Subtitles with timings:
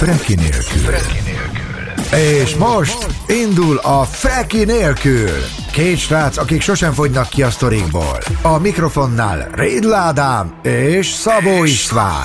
[0.00, 0.80] Freki nélkül.
[0.80, 2.18] Freki nélkül.
[2.18, 5.30] És most indul a Freki nélkül.
[5.72, 8.18] Két srác, akik sosem fogynak ki a sztorikból.
[8.42, 12.22] A mikrofonnál Rédl Ádám és Szabó István.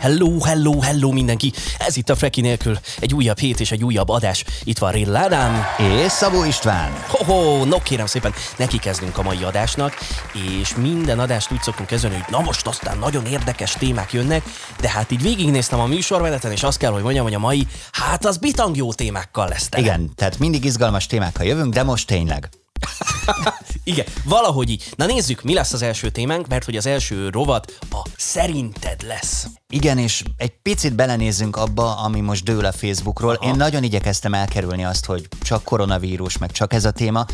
[0.00, 1.52] Hello, hello, hello mindenki!
[1.78, 2.78] Ez itt a Freki nélkül.
[3.00, 4.44] Egy újabb hét és egy újabb adás.
[4.64, 5.64] Itt van Rédl Ádám.
[6.02, 6.92] És Szabó István.
[7.08, 9.98] Ho-ho, no kérem szépen, neki kezdünk a mai adásnak,
[10.60, 14.42] és minden adást úgy szoktunk kezdeni, hogy na most aztán nagyon érdekes témák jönnek,
[14.80, 18.24] de hát így végignéztem a műsormeneten, és azt kell, hogy mondjam, hogy a mai, hát
[18.24, 19.82] az bitang jó témákkal lesz tele.
[19.82, 22.48] Igen, tehát mindig izgalmas témákkal jövünk, de most tényleg.
[23.84, 24.92] Igen, valahogy így.
[24.96, 29.46] Na nézzük, mi lesz az első témánk, mert hogy az első rovat a szerinted lesz.
[29.68, 33.34] Igen, és egy picit belenézzünk abba, ami most dől a Facebookról.
[33.34, 33.50] Aha.
[33.50, 37.26] Én nagyon igyekeztem elkerülni azt, hogy csak koronavírus, meg csak ez a téma,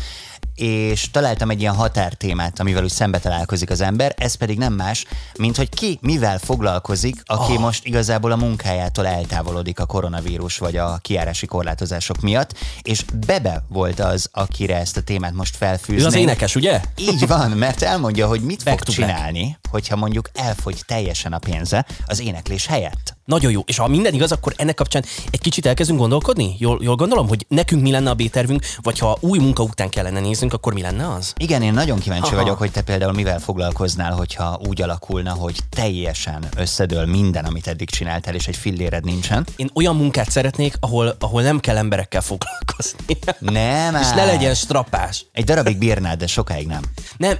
[0.55, 5.05] és találtam egy ilyen határtémát, amivel úgy szembe találkozik az ember, ez pedig nem más,
[5.37, 7.59] mint hogy ki mivel foglalkozik, aki oh.
[7.59, 13.99] most igazából a munkájától eltávolodik a koronavírus vagy a kiárási korlátozások miatt, és Bebe volt
[13.99, 16.03] az, akire ezt a témát most felfűzni.
[16.03, 16.81] Ő az énekes, ugye?
[16.97, 21.85] Így van, mert elmondja, hogy mit back fog csinálni, hogyha mondjuk elfogy teljesen a pénze
[22.05, 23.14] az éneklés helyett.
[23.25, 23.61] Nagyon jó.
[23.65, 26.55] És ha minden igaz, akkor ennek kapcsán egy kicsit elkezdünk gondolkodni?
[26.59, 30.19] Jól, jól gondolom, hogy nekünk mi lenne a B-tervünk, vagy ha új munka után kellene
[30.19, 31.33] néznünk, akkor mi lenne az?
[31.37, 32.41] Igen, én nagyon kíváncsi Aha.
[32.41, 37.89] vagyok, hogy te például mivel foglalkoznál, hogyha úgy alakulna, hogy teljesen összedől minden, amit eddig
[37.89, 39.45] csináltál, és egy filléred nincsen.
[39.55, 43.17] Én olyan munkát szeretnék, ahol, ahol nem kell emberekkel foglalkozni.
[43.39, 43.95] Nem.
[44.01, 45.25] és ne legyen strapás.
[45.31, 46.81] Egy darabig bírnád, de sokáig nem.
[47.17, 47.37] Nem,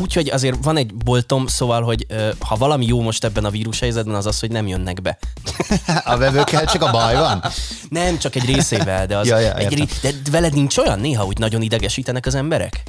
[0.00, 2.06] úgyhogy azért van egy boltom, szóval, hogy
[2.38, 5.18] ha valami jó most ebben a vírus helyzetben, az az, hogy nem jönnek be.
[6.04, 7.44] a vevőkkel csak a baj van?
[7.88, 9.84] Nem, csak egy részével, de, az ja, ja, egy ré...
[10.02, 12.82] de veled nincs olyan néha, hogy nagyon idegesítenek az emberek?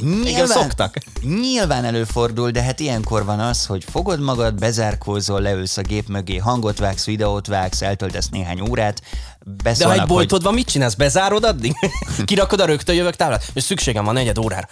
[0.00, 0.96] Nyilván, Igen, szoktak.
[1.22, 6.36] Nyilván előfordul, de hát ilyenkor van az, hogy fogod magad, bezárkózol, leülsz a gép mögé,
[6.36, 9.02] hangot vágsz, videót vágsz, eltöltesz néhány órát,
[9.62, 10.42] De ha egy boltod hogy...
[10.42, 10.94] van, mit csinálsz?
[10.94, 11.72] Bezárod addig?
[12.24, 13.50] Kirakod a rögtön jövök táblát?
[13.52, 14.68] És szükségem van negyed órára.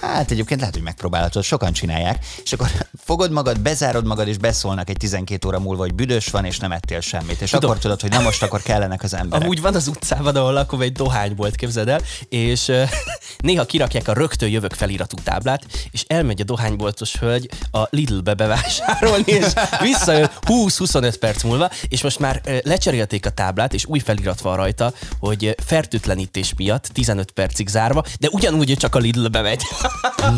[0.00, 2.70] Hát egyébként lehet, hogy megpróbálhatod, sokan csinálják, és akkor
[3.04, 6.72] fogod magad, bezárod magad, és beszólnak egy 12 óra múlva, hogy büdös van, és nem
[6.72, 7.40] ettél semmit.
[7.40, 7.70] És Tudom.
[7.70, 9.44] akkor tudod, hogy nem most akkor kellenek az emberek.
[9.44, 12.72] Amúgy van az utcában, ahol lakom, egy dohánybolt, képzeld el, és
[13.38, 19.24] néha kirakják a rögtön jövök feliratú táblát, és elmegy a dohányboltos hölgy a Lidl-be bevásárolni,
[19.32, 19.46] és
[19.80, 24.56] visszajön 20-25 perc múlva, és most már uh, lecserélték a táblát, és új felirat van
[24.56, 29.62] rajta, hogy fertőtlenítés miatt 15 percig zárva, de ugyanúgy csak a Lidl-be megy.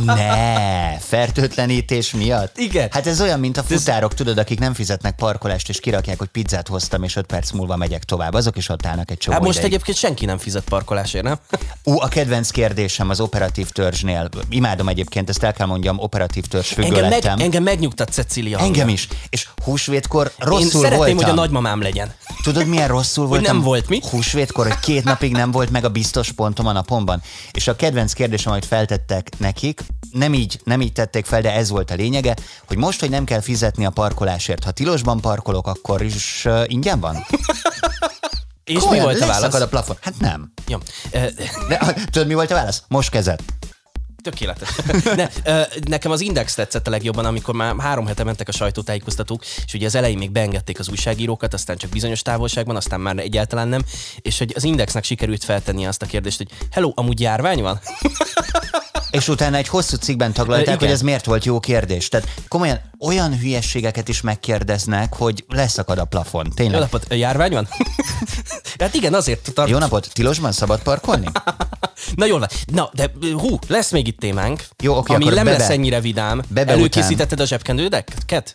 [0.04, 2.59] Ne, fertőtlenítés miatt?
[2.59, 2.88] Igen.
[2.91, 6.69] Hát ez olyan, mint a futárok, tudod, akik nem fizetnek parkolást, és kirakják, hogy pizzát
[6.69, 8.34] hoztam, és 5 perc múlva megyek tovább.
[8.34, 9.72] Azok is ott állnak egy csomó Hát most ideig.
[9.72, 11.38] egyébként senki nem fizet parkolásért, nem?
[11.84, 14.28] Ú, a kedvenc kérdésem az operatív törzsnél.
[14.48, 17.34] Imádom egyébként, ezt el kell mondjam, operatív törzs függő engem, lettem.
[17.37, 18.59] meg, engem megnyugtat Cecília.
[18.59, 19.09] Engem is.
[19.28, 21.16] És húsvétkor rosszul Én szeretném, voltam.
[21.16, 22.15] hogy a nagymamám legyen.
[22.42, 23.56] Tudod, milyen rosszul Hogy voltam?
[23.56, 24.00] nem volt mi?
[24.10, 27.22] Húsvétkor, hogy két napig nem volt meg a biztos pontom a napomban.
[27.52, 29.80] És a kedvenc kérdésem, amit feltettek nekik,
[30.12, 32.36] nem így, nem így tették fel, de ez volt a lényege,
[32.66, 37.00] hogy most, hogy nem kell fizetni a parkolásért, ha tilosban parkolok, akkor is uh, ingyen
[37.00, 37.26] van?
[38.64, 39.54] És Olyan, mi volt a válasz?
[39.54, 39.96] a plafon.
[40.00, 40.52] Hát nem.
[40.66, 40.78] Jó.
[41.68, 42.82] De, tudod, mi volt a válasz?
[42.88, 43.40] Most kezed.
[44.22, 44.69] Tökéletes.
[45.16, 45.28] ne,
[45.88, 49.86] nekem az Index tetszett a legjobban, amikor már három hete mentek a sajtótájékoztatók, és ugye
[49.86, 53.82] az elején még beengedték az újságírókat, aztán csak bizonyos távolságban, aztán már egyáltalán nem,
[54.16, 57.80] és hogy az Indexnek sikerült feltenni azt a kérdést, hogy hello, amúgy járvány van?
[59.10, 62.09] És utána egy hosszú cikkben taglalták, hogy ez miért volt jó kérdés.
[62.09, 66.50] Tehát komolyan olyan hülyességeket is megkérdeznek, hogy leszakad a plafon.
[66.54, 66.75] Tényleg.
[66.75, 67.69] Jó napot, járvány van?
[68.78, 69.69] hát igen, azért tart...
[69.69, 71.26] Jó napot, tilosban szabad parkolni?
[72.15, 72.48] Na jól van.
[72.66, 76.42] Na, de hú, lesz még itt témánk, Jó, oké, ami nem lesz ennyire vidám.
[76.48, 78.53] Bebe Előkészítetted a zsebkendődeket?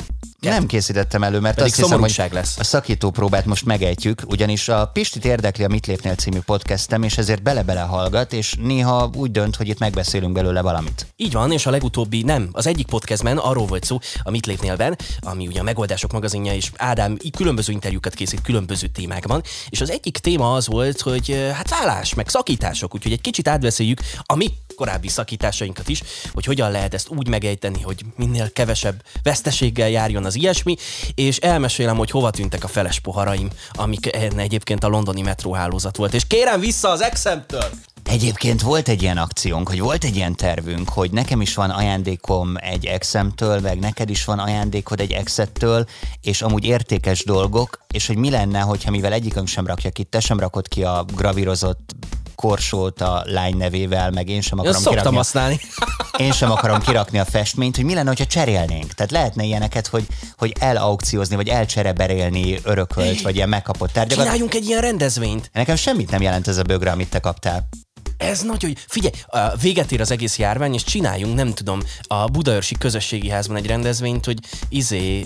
[0.50, 2.58] Nem készítettem elő, mert Pedig azt hiszem, hogy lesz.
[2.60, 7.18] a szakító próbát most megejtjük, ugyanis a Pistit érdekli a Mit lépnél című podcastem, és
[7.18, 11.08] ezért bele-bele hallgat, és néha úgy dönt, hogy itt megbeszélünk belőle valamit.
[11.16, 12.50] Így van, és a legutóbbi nem.
[12.52, 16.72] Az egyik podcastben arról volt szó, a Mit lépnélben, ami ugye a Megoldások magazinja, és
[16.78, 21.70] Ádám különböző interjúkat készít különböző témákban, és az egyik téma az volt, hogy eh, hát
[21.70, 26.02] vállás, meg szakítások, úgyhogy egy kicsit átbeszéljük a mi korábbi szakításainkat is,
[26.34, 30.76] hogy hogyan lehet ezt úgy megejteni, hogy minél kevesebb veszteséggel járjon az ilyesmi,
[31.16, 36.14] és elmesélem, hogy hova tűntek a feles poharaim, amik egyébként a londoni metróhálózat volt.
[36.14, 37.70] És kérem vissza az exemtől!
[38.10, 42.54] Egyébként volt egy ilyen akciónk, hogy volt egy ilyen tervünk, hogy nekem is van ajándékom
[42.58, 45.86] egy exemtől, meg neked is van ajándékod egy exettől,
[46.22, 50.20] és amúgy értékes dolgok, és hogy mi lenne, hogyha mivel egyikünk sem rakja ki, te
[50.20, 51.96] sem rakod ki a gravírozott
[52.36, 55.18] korsót a lány nevével, meg én sem akarom szoktam kirakni.
[55.18, 55.60] használni.
[56.18, 58.94] Én sem akarom kirakni a festményt, hogy mi lenne, hogyha cserélnénk.
[58.94, 64.24] Tehát lehetne ilyeneket, hogy, hogy elaukciózni, vagy elcsereberélni örökölt, vagy ilyen megkapott tárgyakat.
[64.24, 65.50] Csináljunk egy ilyen rendezvényt.
[65.54, 67.68] Nekem semmit nem jelent ez a bögre, amit te kaptál.
[68.18, 68.76] Ez nagyon jó.
[68.88, 69.14] Figyelj,
[69.62, 74.26] véget ér az egész járvány, és csináljunk, nem tudom, a Budaörsi Közösségi Házban egy rendezvényt,
[74.26, 74.40] hogy
[74.70, 75.26] izé,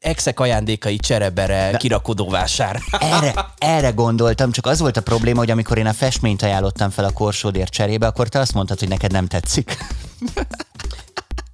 [0.00, 2.80] exek ajándékai cserebere kirakodóvásár.
[2.90, 7.04] Erre, erre gondoltam, csak az volt a probléma, hogy amikor én a festményt ajánlottam fel
[7.04, 9.76] a korsódért cserébe, akkor te azt mondtad, hogy neked nem tetszik.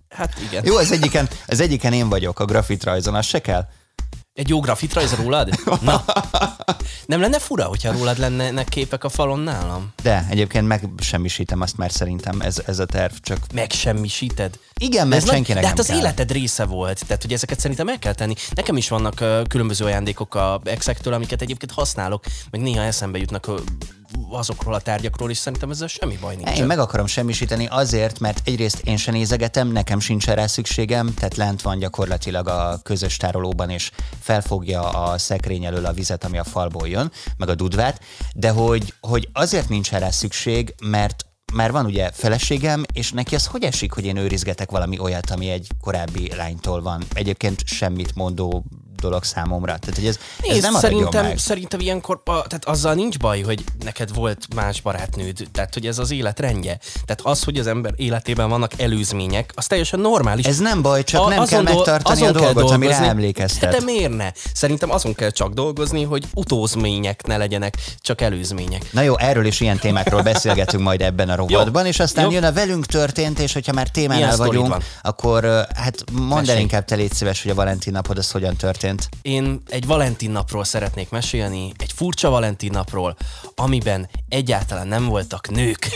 [0.08, 0.64] Hát igen.
[0.66, 3.66] Jó, az egyiken, az egyiken én vagyok a grafitrajzon, az se kell.
[4.32, 5.48] Egy jó grafitrajz rólad?
[5.80, 6.04] Na.
[7.06, 9.92] Nem lenne fura, hogyha rólad lennének képek a falon nálam?
[10.02, 14.58] De egyébként megsemmisítem azt már szerintem ez, ez a terv, csak Megsemmisíted?
[14.80, 15.98] igen, mert Ez senkinek De hát az kell.
[15.98, 18.34] életed része volt, tehát hogy ezeket szerintem meg kell tenni.
[18.54, 23.48] Nekem is vannak uh, különböző ajándékok a exektől, amiket egyébként használok, meg néha eszembe jutnak
[23.48, 23.58] uh,
[24.30, 26.58] azokról a tárgyakról, és szerintem ezzel semmi baj nincs.
[26.58, 31.36] Én meg akarom semmisíteni azért, mert egyrészt én se nézegetem, nekem sincs rá szükségem, tehát
[31.36, 33.90] lent van gyakorlatilag a közös tárolóban, és
[34.20, 38.00] felfogja a szekrény elől a vizet, ami a falból jön, meg a dudvát,
[38.34, 43.46] de hogy, hogy azért nincs rá szükség, mert már van ugye feleségem, és neki az
[43.46, 47.02] hogy esik, hogy én őrizgetek valami olyat, ami egy korábbi lánytól van.
[47.12, 48.64] Egyébként semmit mondó
[49.00, 49.78] dolog számomra.
[49.78, 51.38] Tehát, hogy ez, ez Nézd, nem maradjon szerintem, meg.
[51.38, 55.98] szerintem ilyenkor, a, tehát azzal nincs baj, hogy neked volt más barátnőd, tehát hogy ez
[55.98, 56.78] az élet rendje.
[56.92, 60.44] Tehát az, hogy az ember életében vannak előzmények, az teljesen normális.
[60.46, 63.06] Ez nem baj, csak A- nem kell megtartani a azon kell dolgot, amire dolgozni.
[63.06, 63.70] emlékeztet.
[63.70, 64.30] De miért ne?
[64.54, 68.92] Szerintem azon kell csak dolgozni, hogy utózmények ne legyenek, csak előzmények.
[68.92, 72.30] Na jó, erről is ilyen témákról beszélgetünk majd ebben a rovatban, és aztán Jó.
[72.30, 74.82] jön a velünk történt, és hogyha már témánál Milyen vagyunk, van?
[75.02, 75.44] akkor
[75.74, 78.83] hát mondd el inkább te légy szíves, hogy a Valentin napod az hogyan történt.
[79.22, 83.16] Én egy Valentin napról szeretnék mesélni, egy furcsa Valentin napról,
[83.54, 85.88] amiben egyáltalán nem voltak nők.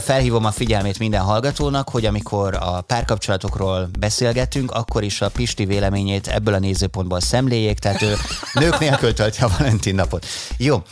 [0.00, 6.26] Felhívom a figyelmét minden hallgatónak, hogy amikor a párkapcsolatokról beszélgetünk, akkor is a Pisti véleményét
[6.26, 8.14] ebből a nézőpontból szemléljék, tehát ő
[8.52, 10.26] nők nélkül tölti a Valentin napot.
[10.56, 10.82] Jó,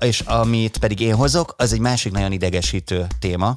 [0.00, 3.54] és amit pedig én hozok, az egy másik nagyon idegesítő téma,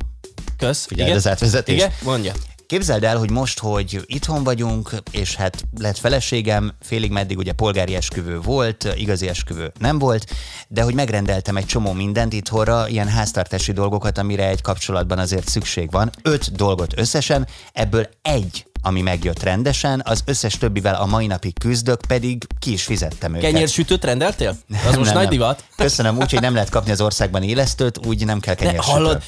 [0.58, 0.86] Kösz.
[0.86, 1.78] Figyeld az átvezetést.
[1.78, 2.34] Igen, mondja.
[2.70, 7.96] Képzeld el, hogy most, hogy itthon vagyunk, és hát lett feleségem, félig meddig ugye polgári
[7.96, 10.26] esküvő volt, igazi esküvő nem volt,
[10.68, 15.92] de hogy megrendeltem egy csomó mindent itthonra, ilyen háztartási dolgokat, amire egy kapcsolatban azért szükség
[15.92, 16.10] van.
[16.22, 22.00] Öt dolgot összesen, ebből egy ami megjött rendesen, az összes többivel a mai napig küzdök,
[22.08, 23.52] pedig ki is fizettem őket.
[23.52, 24.56] Kenyérsütőt rendeltél?
[24.88, 25.30] Az most Nem, nagy nem.
[25.30, 25.64] divat.
[25.76, 28.92] Köszönöm, úgyhogy nem lehet kapni az országban élesztőt, úgy nem kell De kenyérsütő.
[28.92, 29.24] hallod,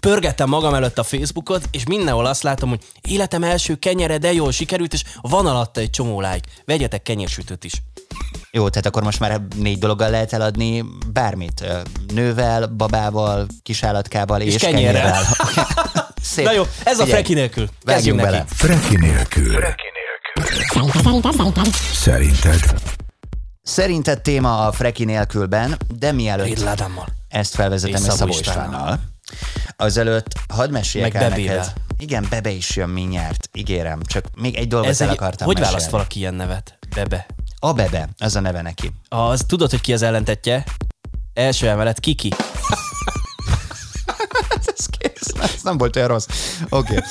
[0.00, 4.52] pörgettem magam előtt a Facebookot, és mindenhol azt látom, hogy életem első kenyere, de jól
[4.52, 6.48] sikerült, és van alatta egy csomó like.
[6.64, 7.72] Vegyetek kenyérsütőt is.
[8.50, 11.64] Jó, tehát akkor most már négy dologgal lehet eladni bármit.
[12.14, 15.22] Nővel, babával, kisállatkával és, kenyérrel.
[16.22, 16.44] Szép.
[16.44, 17.68] Na jó, ez a freki nélkül.
[17.84, 18.44] Vágjunk bele.
[18.48, 19.64] Freki nélkül.
[21.92, 22.60] Szerinted?
[23.62, 26.64] Szerinted téma a freki nélkülben, de mielőtt
[27.28, 28.64] ezt felvezetem És egy Szabó Istvánnal.
[28.66, 29.00] Istvánnal,
[29.76, 31.56] azelőtt hadd meséljek Meg el Bebével.
[31.56, 31.72] neked.
[31.98, 34.00] Igen, Bebe is jön mindjárt, ígérem.
[34.02, 35.72] Csak még egy dolgot Ez el egy, akartam hogy mesélni.
[35.74, 36.78] választ valaki ilyen nevet?
[36.94, 37.26] Bebe.
[37.58, 38.92] A Bebe, az a neve neki.
[39.08, 40.64] Az, tudod, hogy ki az ellentetje?
[41.34, 42.32] Első emelet, Kiki.
[45.62, 46.26] Ez nem volt olyan rossz.
[46.68, 46.94] Oké.
[46.94, 47.08] Okay.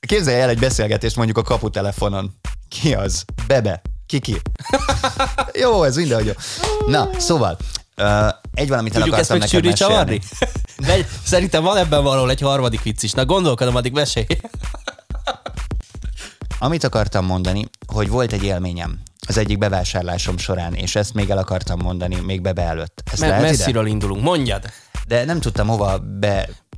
[0.00, 2.34] Képzelj el egy beszélgetést mondjuk a kaputelefonon.
[2.68, 3.24] Ki az?
[3.46, 3.82] Bebe.
[4.06, 4.40] Kiki.
[5.62, 6.32] jó, ez mindenhogy jó.
[6.86, 7.58] Na, szóval,
[7.96, 10.20] uh, egy valamit el ezt akartam meg neked mesélni.
[11.24, 13.12] szerintem van ebben valahol egy harmadik vicc is.
[13.12, 14.26] Na gondolkodom, addig mesélj.
[16.58, 21.38] Amit akartam mondani, hogy volt egy élményem az egyik bevásárlásom során, és ezt még el
[21.38, 23.02] akartam mondani, még Bebe előtt.
[23.12, 23.56] Ezt Me- lehet ide?
[23.56, 24.64] messziről indulunk, mondjad.
[25.06, 25.98] De nem tudtam hova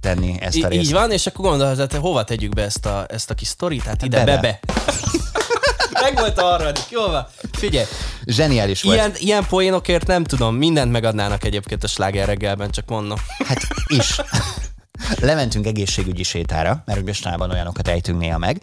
[0.04, 0.84] betenni ezt a I- részt.
[0.84, 3.82] így van, és akkor gondolod, hogy hova tegyük be ezt a, ezt a kis sztorit?
[3.82, 4.34] Hát ide, Bebe.
[4.40, 4.60] bebe.
[6.02, 7.26] Meg volt a harmadik, jó van.
[7.52, 7.86] Figyelj,
[8.24, 8.96] Zseniális volt.
[8.96, 13.18] ilyen, ilyen poénokért nem tudom, mindent megadnának egyébként a sláger reggelben, csak mondom.
[13.46, 14.16] Hát is.
[15.20, 18.60] Lementünk egészségügyi sétára, mert hogy mostanában olyanokat ejtünk néha meg,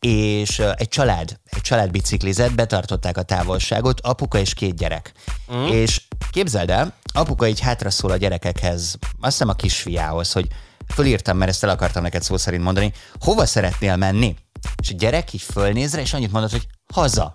[0.00, 5.12] és egy család, egy család biciklizett, betartották a távolságot, apuka és két gyerek.
[5.54, 5.66] Mm.
[5.66, 10.46] És képzeld el, apuka így hátra szól a gyerekekhez, azt hiszem a kisfiához, hogy
[10.92, 14.36] fölírtam, mert ezt el akartam neked szó szerint mondani, hova szeretnél menni?
[14.82, 17.32] És a gyerek így fölnéz rá, és annyit mondott, hogy haza.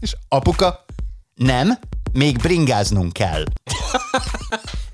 [0.00, 0.84] és apuka,
[1.34, 1.78] nem,
[2.12, 3.44] még bringáznunk kell.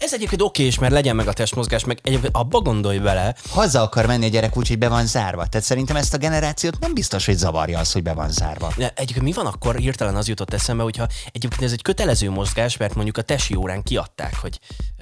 [0.05, 3.35] Ez egyébként oké is, mert legyen meg a testmozgás, meg egyébként abba gondolj bele.
[3.51, 5.47] Haza akar menni a gyerek úgy, hogy be van zárva.
[5.47, 8.73] Tehát szerintem ezt a generációt nem biztos, hogy zavarja az, hogy be van zárva.
[8.77, 12.77] De egyébként mi van akkor, hirtelen az jutott eszembe, hogyha egyébként ez egy kötelező mozgás,
[12.77, 14.59] mert mondjuk a tesi órán kiadták, hogy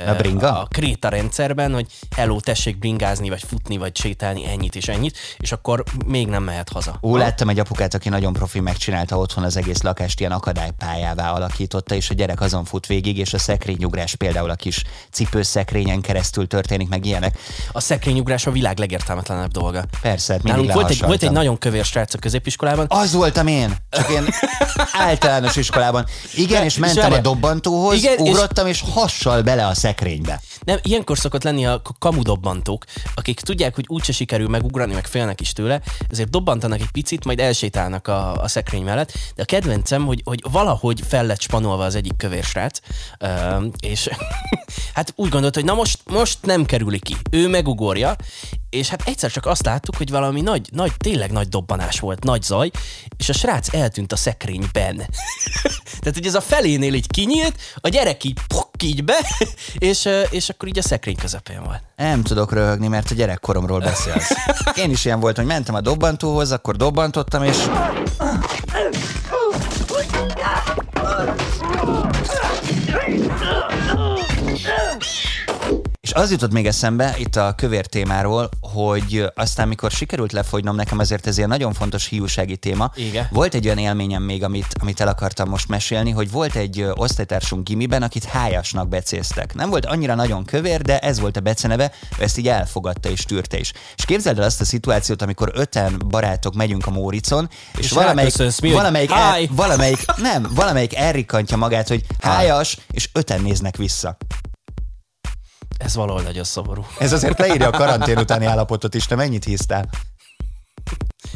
[0.07, 0.59] A bringa?
[0.59, 5.19] a, a kréta rendszerben, hogy hello, tessék bringázni, vagy futni, vagy sétálni ennyit és ennyit,
[5.39, 6.99] és akkor még nem mehet haza.
[7.03, 11.95] Ó, láttam egy apukát, aki nagyon profi megcsinálta otthon az egész lakást, ilyen akadálypályává alakította,
[11.95, 16.89] és a gyerek azon fut végig, és a szekrényugrás például a kis cipőszekrényen keresztül történik,
[16.89, 17.39] meg ilyenek.
[17.73, 19.85] A szekrényugrás a világ legértelmetlenebb dolga.
[20.01, 23.47] Persze, hát mindig Nálunk volt egy, volt egy nagyon kövér srác a középiskolában, Az voltam
[23.47, 24.25] én, csak én
[24.93, 26.07] általános iskolában.
[26.35, 27.21] Igen, és mentem a várjál.
[27.23, 30.41] dobbantóhoz, Igen, és- ugrottam, és hassal bele a szekrénybe.
[30.65, 32.85] Nem, ilyenkor szokott lenni a kamudobbantók,
[33.15, 35.81] akik tudják, hogy úgyse sikerül megugrani, meg félnek is tőle,
[36.11, 39.13] ezért dobbantanak egy picit, majd elsétálnak a, a szekrény mellett.
[39.35, 42.79] De a kedvencem, hogy, hogy valahogy fel lett spanolva az egyik kövér srác,
[43.81, 44.09] és
[44.95, 47.17] hát úgy gondolt, hogy na most, most nem kerüli ki.
[47.31, 48.17] Ő megugorja,
[48.71, 52.43] és hát egyszer csak azt láttuk, hogy valami nagy, nagy, tényleg nagy dobbanás volt, nagy
[52.43, 52.71] zaj,
[53.17, 54.97] és a srác eltűnt a szekrényben.
[56.01, 59.19] Tehát, hogy ez a felénél így kinyílt, a gyerek így pok, így be,
[59.79, 61.83] és, és akkor így a szekrény közepén volt.
[61.97, 64.33] Nem tudok röhögni, mert a gyerekkoromról beszélsz.
[64.77, 67.57] Én is ilyen voltam, hogy mentem a dobbantóhoz, akkor dobbantottam, és
[76.01, 80.99] És az jutott még eszembe itt a kövér témáról, hogy aztán mikor sikerült lefogynom, nekem
[80.99, 82.91] azért ez ilyen nagyon fontos hiúsági téma.
[82.95, 83.27] Igen.
[83.31, 87.69] Volt egy olyan élményem még, amit, amit el akartam most mesélni, hogy volt egy osztálytársunk
[87.69, 89.55] gimiben, akit hájasnak becéztek.
[89.55, 93.25] Nem volt annyira nagyon kövér, de ez volt a beceneve, ő ezt így elfogadta és
[93.25, 93.73] tűrte is.
[93.97, 98.35] És képzeld el azt a szituációt, amikor öten barátok megyünk a Móricon, és, És valamelyik,
[98.63, 104.17] mi, valamelyik, el, valamelyik, nem, valamelyik elrikantja magát, hogy hájas, és öten néznek vissza.
[105.85, 106.85] Ez valahol nagyon szomorú.
[106.99, 109.89] Ez azért leírja a karantén utáni állapotot is, te mennyit hisztál?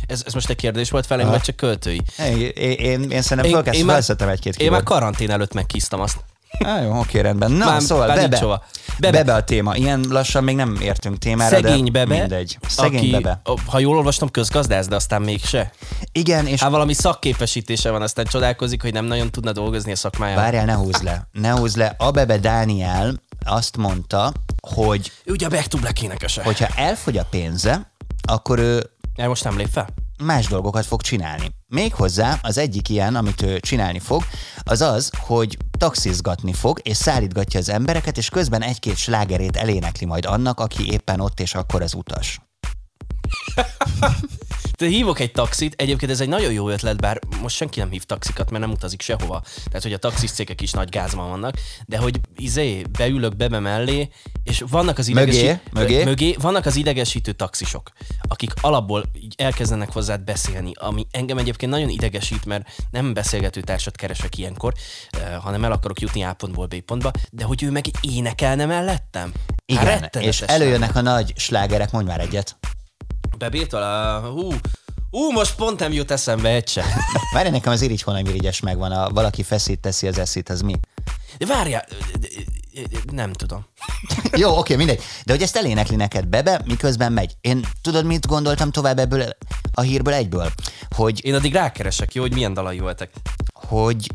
[0.07, 2.03] Ez, ez most egy kérdés volt felém, vagy csak költői?
[2.19, 2.37] Én,
[2.79, 6.17] én, én szerintem fölkezd, már- felszettem egy-két Én már karantén előtt megkisztam azt.
[6.65, 7.50] Á, jó, oké, rendben.
[7.50, 8.38] Na, Már- szóval bebe.
[8.38, 8.65] hova.
[8.99, 9.19] bebe.
[9.19, 9.35] Bebe.
[9.35, 9.75] a téma.
[9.76, 12.59] Ilyen lassan még nem értünk témára, Szegény de bebe, mindegy.
[12.69, 13.41] Szegény aki, bebe.
[13.67, 15.71] ha jól olvastam, közgazdász, de aztán mégse.
[16.12, 20.43] Igen, és Hát valami szakképesítése van, aztán csodálkozik, hogy nem nagyon tudna dolgozni a szakmájában.
[20.43, 21.29] várjál, ne húzd le.
[21.33, 21.95] Ne húzd le.
[21.99, 23.15] A bebe Dániel
[23.47, 24.33] azt mondta,
[24.69, 26.43] hogy Ő ugye a Back to Black énekese.
[26.43, 26.59] Hogy...
[26.59, 27.93] hogyha elfogy a pénze,
[28.29, 29.88] akkor ő El most nem lép fel?
[30.23, 31.55] más dolgokat fog csinálni.
[31.69, 34.23] Méghozzá az egyik ilyen, amit ő csinálni fog,
[34.62, 40.25] az az, hogy taxizgatni fog, és szállítgatja az embereket, és közben egy-két slágerét elénekli majd
[40.25, 42.41] annak, aki éppen ott és akkor az utas.
[44.76, 48.04] De hívok egy taxit, egyébként ez egy nagyon jó ötlet, bár most senki nem hív
[48.04, 49.42] taxikat, mert nem utazik sehova.
[49.64, 51.54] Tehát, hogy a taxis cégek is nagy gázban vannak,
[51.87, 54.09] de hogy izé, beülök bebe mellé,
[54.45, 56.04] és vannak az Mögé, idegesítő, mögé.
[56.04, 57.90] mögé, vannak az idegesítő taxisok,
[58.28, 63.97] akik alapból így elkezdenek hozzád beszélni, ami engem egyébként nagyon idegesít, mert nem beszélgető társat
[63.97, 64.73] keresek ilyenkor,
[65.11, 69.33] eh, hanem el akarok jutni A pontból B pontba, de hogy ő meg énekelne mellettem.
[69.35, 72.56] Hát Igen, rettenetes és előjönnek a nagy slágerek, mondj már egyet.
[73.38, 74.21] Bebétől a...
[74.21, 74.52] Hú,
[75.11, 76.85] hú, most pont nem jut eszembe egy se.
[77.33, 80.75] Várj, nekem az irigy hónamirigyes megvan, a valaki feszít teszi az eszét, az mi?
[81.38, 81.85] De várjál,
[83.12, 83.66] nem tudom.
[84.43, 85.02] Jó, oké, mindegy.
[85.25, 87.37] De hogy ezt elénekli neked bebe, miközben megy.
[87.40, 89.25] Én tudod, mit gondoltam tovább ebből
[89.75, 90.52] a hírből egyből?
[90.97, 93.11] Hogy Én addig rákeresek, jó, hogy milyen dalai voltak.
[93.52, 94.11] hogy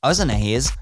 [0.00, 0.72] az a nehéz,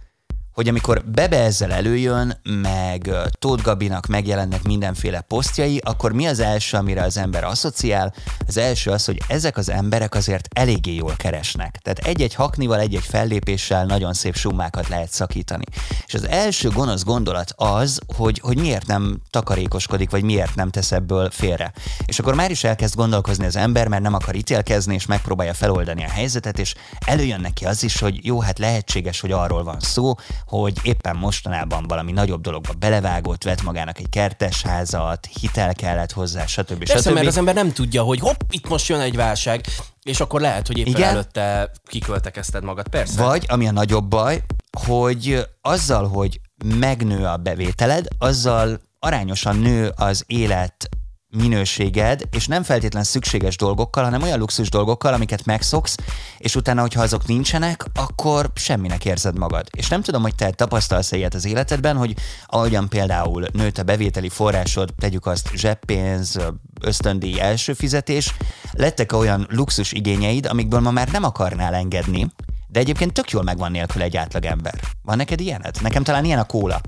[0.53, 6.77] hogy amikor Bebe ezzel előjön, meg Tóth Gabinak megjelennek mindenféle posztjai, akkor mi az első,
[6.77, 8.15] amire az ember asszociál?
[8.47, 11.79] Az első az, hogy ezek az emberek azért eléggé jól keresnek.
[11.83, 15.65] Tehát egy-egy haknival, egy-egy fellépéssel nagyon szép summákat lehet szakítani.
[16.07, 20.93] És az első gonosz gondolat az, hogy, hogy miért nem takarékoskodik, vagy miért nem tesz
[20.93, 21.73] ebből félre.
[22.05, 26.05] És akkor már is elkezd gondolkozni az ember, mert nem akar ítélkezni, és megpróbálja feloldani
[26.05, 26.75] a helyzetet, és
[27.07, 30.15] előjön neki az is, hogy jó, hát lehetséges, hogy arról van szó,
[30.59, 36.79] hogy éppen mostanában valami nagyobb dologba belevágott, vett magának egy kertesházat, hitel kellett hozzá, stb.
[36.79, 37.15] Persze, stb.
[37.15, 39.65] mert az ember nem tudja, hogy hopp, itt most jön egy válság,
[40.03, 41.09] és akkor lehet, hogy éppen Igen.
[41.09, 42.89] előtte kiköltekezted magad.
[42.89, 43.23] Persze.
[43.23, 44.43] Vagy, ami a nagyobb baj,
[44.87, 50.89] hogy azzal, hogy megnő a bevételed, azzal arányosan nő az élet
[51.37, 55.97] minőséged, és nem feltétlen szükséges dolgokkal, hanem olyan luxus dolgokkal, amiket megszoksz,
[56.39, 59.67] és utána, hogyha azok nincsenek, akkor semminek érzed magad.
[59.71, 62.15] És nem tudom, hogy te tapasztalsz ilyet az életedben, hogy
[62.47, 66.39] ahogyan például nőtt a bevételi forrásod, tegyük azt zseppénz,
[66.81, 68.35] ösztöndíj, első fizetés,
[68.73, 72.27] lettek olyan luxus igényeid, amikből ma már nem akarnál engedni,
[72.69, 74.81] de egyébként tök jól megvan nélkül egy átlagember.
[75.03, 75.77] Van neked ilyened?
[75.81, 76.81] Nekem talán ilyen a kóla.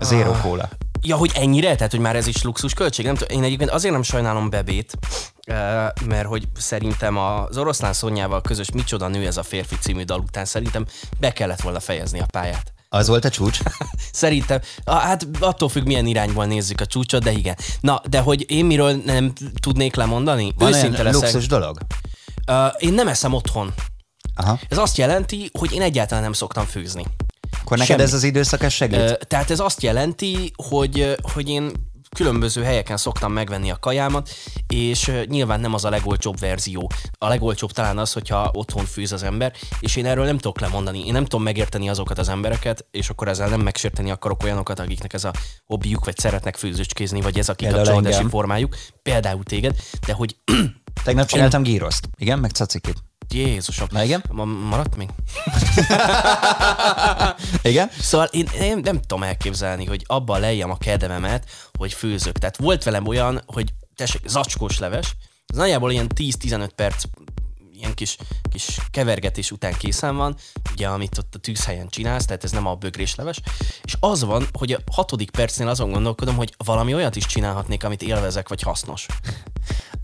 [0.00, 0.68] Zero Cola.
[1.04, 1.74] Ja, hogy ennyire?
[1.74, 3.04] Tehát, hogy már ez is luxus költség?
[3.04, 4.92] Nem tudom, én egyébként azért nem sajnálom Bebét,
[5.40, 10.18] eh, mert hogy szerintem az oroszlán Szonyával közös Micsoda nő ez a férfi című dal
[10.18, 10.86] után szerintem
[11.20, 12.72] be kellett volna fejezni a pályát.
[12.88, 13.58] Az volt a csúcs?
[14.12, 17.56] Szerintem, hát attól függ, milyen irányból nézzük a csúcsot, de igen.
[17.80, 20.52] Na, de hogy én miről nem tudnék lemondani?
[20.56, 21.22] Van Őszinte olyan leszek.
[21.22, 21.78] luxus dolog?
[22.48, 23.74] Uh, én nem eszem otthon.
[24.34, 24.58] Aha.
[24.68, 27.04] Ez azt jelenti, hogy én egyáltalán nem szoktam főzni.
[27.60, 28.02] Akkor neked Semmi.
[28.08, 28.98] ez az időszak ez segít?
[28.98, 31.72] Ö, Tehát ez azt jelenti, hogy, hogy én
[32.16, 34.30] különböző helyeken szoktam megvenni a kajámat,
[34.68, 36.90] és nyilván nem az a legolcsóbb verzió.
[37.18, 41.06] A legolcsóbb talán az, hogyha otthon főz az ember, és én erről nem tudok lemondani.
[41.06, 45.12] Én nem tudom megérteni azokat az embereket, és akkor ezzel nem megsérteni akarok olyanokat, akiknek
[45.12, 45.32] ez a
[45.66, 48.76] hobbiuk, vagy szeretnek főzőcskézni, vagy ez a kikapcsolódási formájuk.
[49.02, 50.36] Például téged, de hogy
[51.04, 52.08] Tegnap csináltam gíroszt.
[52.16, 52.96] Igen, meg cacikit.
[53.32, 53.86] Jézusom.
[53.90, 54.24] Na igen?
[54.30, 55.08] Ma- Maradt még?
[57.72, 57.90] Igen?
[58.00, 62.38] Szóval én, én nem tudom elképzelni, hogy abban lejjem a kedvemet, hogy főzök.
[62.38, 67.04] Tehát volt velem olyan, hogy tessék, zacskós leves, ez nagyjából ilyen 10-15 perc
[67.82, 68.16] ilyen kis,
[68.50, 70.36] kis kevergetés után készen van,
[70.72, 73.40] ugye, amit ott a tűzhelyen csinálsz, tehát ez nem a bögrés leves,
[73.84, 78.02] és az van, hogy a hatodik percnél azon gondolkodom, hogy valami olyat is csinálhatnék, amit
[78.02, 79.06] élvezek, vagy hasznos.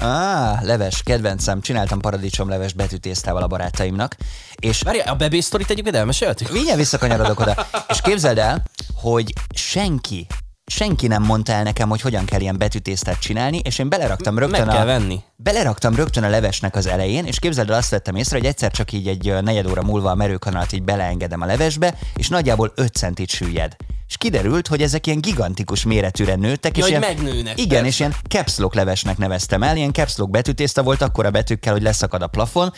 [0.03, 1.61] Á, leves, kedvencem.
[1.61, 4.17] Csináltam paradicsomleves betűtésztával a barátaimnak,
[4.57, 6.53] és Várj, a bebé sztorit egyébként elmeséltük?
[6.53, 7.67] Mindjárt visszakanyarodok oda.
[7.89, 8.63] És képzeld el,
[8.95, 10.27] hogy senki,
[10.67, 14.67] senki nem mondta el nekem, hogy hogyan kell ilyen betűtésztát csinálni, és én beleraktam rögtön
[14.67, 15.23] Meg kell a, venni.
[15.37, 18.93] Beleraktam rögtön a levesnek az elején, és képzeld el, azt vettem észre, hogy egyszer csak
[18.93, 23.29] így egy negyed óra múlva a merőkanalat így beleengedem a levesbe, és nagyjából 5 centit
[23.29, 23.77] süllyed.
[24.09, 26.77] És kiderült, hogy ezek ilyen gigantikus méretűre nőttek.
[26.77, 27.87] Ja, és hogy ilyen, megnőnek, Igen, persze.
[27.87, 31.73] és ilyen caps lock levesnek neveztem el, ilyen caps lock betűtészta volt, akkor a betűkkel,
[31.73, 32.73] hogy leszakad a plafon,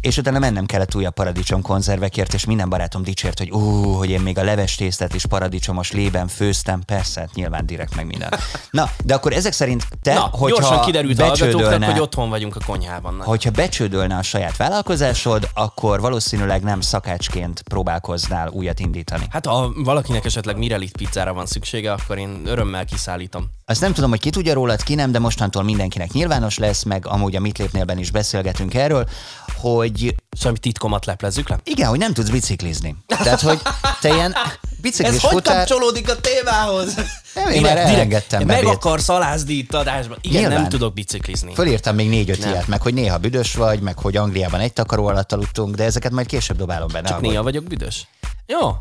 [0.00, 4.20] és utána mennem kellett újabb paradicsom konzervekért, és minden barátom dicsért, hogy ú, hogy én
[4.20, 8.28] még a leves tésztát is paradicsomos lében főztem, persze, hát nyilván direkt meg minden.
[8.70, 12.56] Na, de akkor ezek szerint te, Na, hogyha gyorsan kiderült a becsődölne- hogy otthon vagyunk
[12.56, 13.14] a konyhában.
[13.14, 13.24] Na.
[13.24, 19.24] Hogyha becsődölne a saját vállalkozásod, akkor valószínűleg nem szakácsként próbálkoznál újat indítani.
[19.30, 23.50] Hát ha valakinek esetleg Mirelit pizzára van szüksége, akkor én örömmel kiszállítom.
[23.64, 27.06] Azt nem tudom, hogy ki tudja rólad, ki nem, de mostantól mindenkinek nyilvános lesz, meg
[27.06, 29.08] amúgy a Mit lépnélben is beszélgetünk erről,
[29.56, 31.58] hogy Szóval titkomat leplezzük le?
[31.64, 32.96] igen, hogy nem tudsz biciklizni.
[33.06, 33.60] Tehát, hogy
[34.00, 34.34] te ilyen
[34.82, 35.56] biciklis futár...
[35.56, 36.94] kapcsolódik a témához?
[37.34, 38.74] Nem, én már elengedtem Meg bebét.
[38.74, 40.18] akarsz alázni itt adásban.
[40.20, 40.60] Igen, Nyilván.
[40.60, 41.54] nem tudok biciklizni.
[41.54, 45.32] Fölírtam még négy-öt ilyet, meg hogy néha büdös vagy, meg hogy Angliában egy takaró alatt
[45.32, 47.08] aludtunk, de ezeket majd később dobálom benne.
[47.08, 48.06] Csak néha vagyok büdös.
[48.46, 48.76] Jó.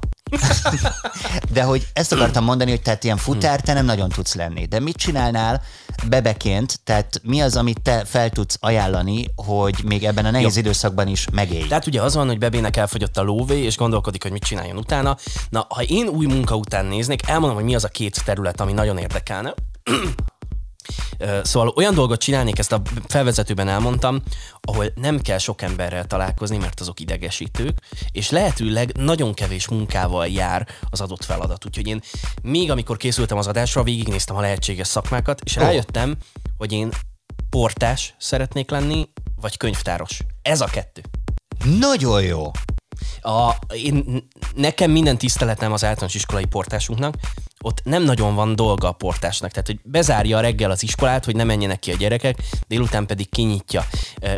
[1.51, 4.65] De hogy ezt akartam mondani, hogy tehát ilyen futár te nem nagyon tudsz lenni.
[4.65, 5.61] De mit csinálnál
[6.07, 11.07] bebeként, tehát mi az, amit te fel tudsz ajánlani, hogy még ebben a nehéz időszakban
[11.07, 11.67] is megélj?
[11.67, 15.17] Tehát ugye az van, hogy Bebének elfogyott a lóvé, és gondolkodik, hogy mit csináljon utána.
[15.49, 18.73] Na, ha én új munka után néznék, elmondom, hogy mi az a két terület, ami
[18.73, 19.53] nagyon érdekelne.
[21.41, 24.21] Szóval olyan dolgot csinálnék, ezt a felvezetőben elmondtam,
[24.61, 27.77] ahol nem kell sok emberrel találkozni, mert azok idegesítők,
[28.11, 31.65] és lehetőleg nagyon kevés munkával jár az adott feladat.
[31.65, 32.01] Úgyhogy én
[32.41, 36.15] még amikor készültem az adásra, végignéztem a lehetséges szakmákat, és rájöttem,
[36.57, 36.89] hogy én
[37.49, 39.09] portás szeretnék lenni,
[39.41, 40.19] vagy könyvtáros.
[40.41, 41.01] Ez a kettő.
[41.79, 42.51] Nagyon jó.
[43.21, 47.15] A, én, nekem minden tiszteletem az általános iskolai portásunknak,
[47.65, 51.35] ott nem nagyon van dolga a portásnak, tehát hogy bezárja a reggel az iskolát, hogy
[51.35, 53.85] ne menjenek ki a gyerekek, délután pedig kinyitja.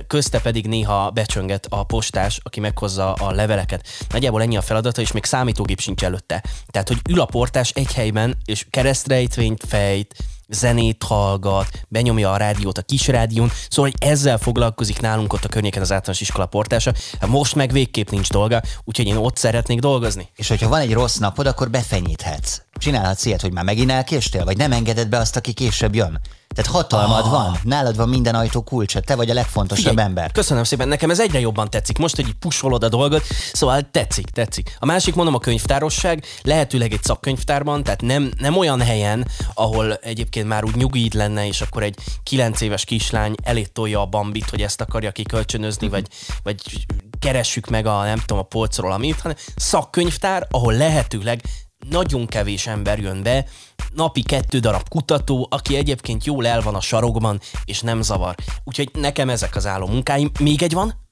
[0.08, 3.88] Közte pedig néha becsönget a postás, aki meghozza a leveleket.
[4.10, 6.44] Nagyjából ennyi a feladata, és még számítógép sincs előtte.
[6.68, 10.16] Tehát, hogy ül a portás egy helyben, és keresztrejtvényt fejt,
[10.48, 15.48] zenét hallgat, benyomja a rádiót a kis rádión, szóval hogy ezzel foglalkozik nálunk ott a
[15.48, 16.94] környéken az általános iskola portása.
[17.20, 20.30] Hát most meg végképp nincs dolga, úgyhogy én ott szeretnék dolgozni.
[20.36, 22.62] És hogyha van egy rossz napod, akkor befenyíthetsz.
[22.74, 26.20] Csinálhatsz ilyet, hogy már megint elkéstél, vagy nem engeded be azt, aki később jön.
[26.56, 27.32] Tehát hatalmad Ah.
[27.32, 30.32] van, nálad van minden ajtó kulcsa, te vagy a legfontosabb ember.
[30.32, 31.98] Köszönöm szépen, nekem ez egyre jobban tetszik.
[31.98, 34.76] Most, hogy pusolod a dolgot, szóval tetszik, tetszik.
[34.80, 40.48] A másik mondom a könyvtárosság, lehetőleg egy szakkönyvtárban, tehát nem, nem olyan helyen, ahol egyébként
[40.48, 44.62] már úgy nyugíd lenne, és akkor egy kilenc éves kislány elét tolja a bambit, hogy
[44.62, 46.08] ezt akarja kikölcsönözni, vagy,
[46.44, 46.86] vagy
[47.20, 51.42] keressük meg a, nem tudom, a polcról amit, hanem szakkönyvtár, ahol lehetőleg
[51.90, 53.46] nagyon kevés ember jön be,
[53.94, 58.36] napi kettő darab kutató, aki egyébként jól el van a sarokban, és nem zavar.
[58.64, 60.32] Úgyhogy nekem ezek az álló munkáim.
[60.40, 61.06] Még egy van,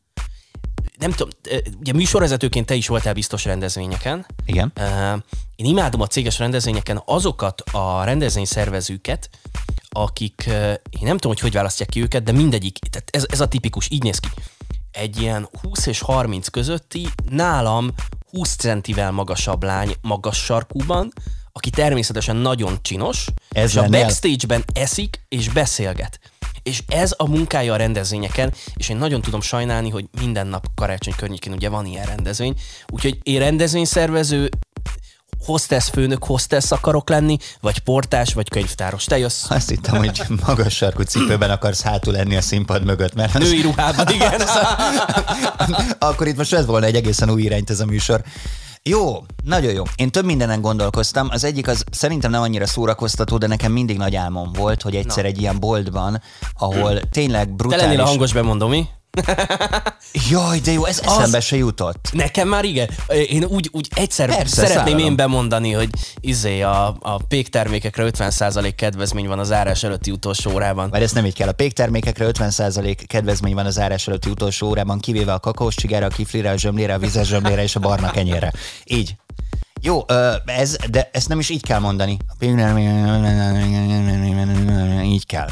[0.97, 1.29] nem tudom,
[1.79, 4.25] ugye műsorvezetőként te is voltál biztos rendezvényeken.
[4.45, 4.73] Igen.
[5.55, 9.29] Én imádom a céges rendezvényeken azokat a rendezvényszervezőket,
[9.89, 10.43] akik,
[10.89, 13.87] én nem tudom, hogy hogy választják ki őket, de mindegyik, tehát ez, ez a tipikus,
[13.91, 14.27] így néz ki.
[14.91, 17.93] Egy ilyen 20 és 30 közötti, nálam
[18.35, 21.11] 20 centivel magasabb lány magas sarkúban,
[21.51, 26.19] aki természetesen nagyon csinos, Ez és a backstage-ben eszik és beszélget.
[26.63, 31.13] És ez a munkája a rendezvényeken, és én nagyon tudom sajnálni, hogy minden nap karácsony
[31.17, 32.53] környékén ugye van ilyen rendezvény.
[32.87, 34.49] Úgyhogy én rendezvényszervező,
[35.45, 39.03] hostess főnök, hostess akarok lenni, vagy portás, vagy könyvtáros.
[39.03, 43.35] Te jössz Azt hittem, hogy magas sarkú cipőben akarsz hátul lenni a színpad mögött, mert
[43.35, 44.41] az, női ruhában, igen.
[46.09, 48.23] akkor itt most ez volna egy egészen új irányt ez a műsor.
[48.89, 49.83] Jó, nagyon jó.
[49.95, 51.27] Én több mindenen gondolkoztam.
[51.31, 55.23] Az egyik az szerintem nem annyira szórakoztató, de nekem mindig nagy álmom volt, hogy egyszer
[55.23, 55.29] Na.
[55.29, 56.21] egy ilyen boltban,
[56.57, 57.85] ahol tényleg Te brutális...
[57.85, 58.87] lennél a hangos bemondó, mi?
[60.29, 62.09] Jaj, de jó, ez eszembe se jutott.
[62.11, 62.89] Nekem már igen.
[63.29, 65.05] Én úgy, úgy egyszer Persze, szeretném szállalom.
[65.05, 70.89] én bemondani, hogy izé a, a péktermékekre 50% kedvezmény van az árás előtti utolsó órában.
[70.91, 71.47] Mert ez nem így kell.
[71.47, 76.09] A péktermékekre 50% kedvezmény van az árás előtti utolsó órában, kivéve a kakaós csigára, a
[76.09, 78.51] kiflire, a zsömlére, a vizes zsömlére és a barna kenyérre.
[78.85, 79.15] Így.
[79.81, 80.05] Jó,
[80.45, 82.17] ez, de ezt nem is így kell mondani.
[85.03, 85.47] Így kell.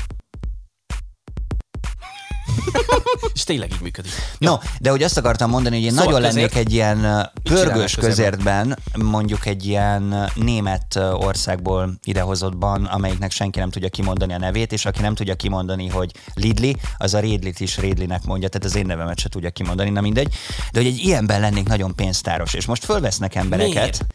[3.33, 4.11] És tényleg így működik.
[4.37, 7.95] No, de hogy azt akartam mondani, hogy én Szóval nagyon közért- lennék egy ilyen pörgős
[7.95, 14.85] közértben, mondjuk egy ilyen német országból idehozottban, amelyiknek senki nem tudja kimondani a nevét, és
[14.85, 18.85] aki nem tudja kimondani, hogy Lidli, az a Rédlit is Rédlinek mondja, tehát az én
[18.85, 20.35] nevemet se tudja kimondani, na mindegy.
[20.71, 23.73] De hogy egy ilyenben lennék nagyon pénztáros, és most fölvesznek embereket.
[23.73, 24.05] Miért?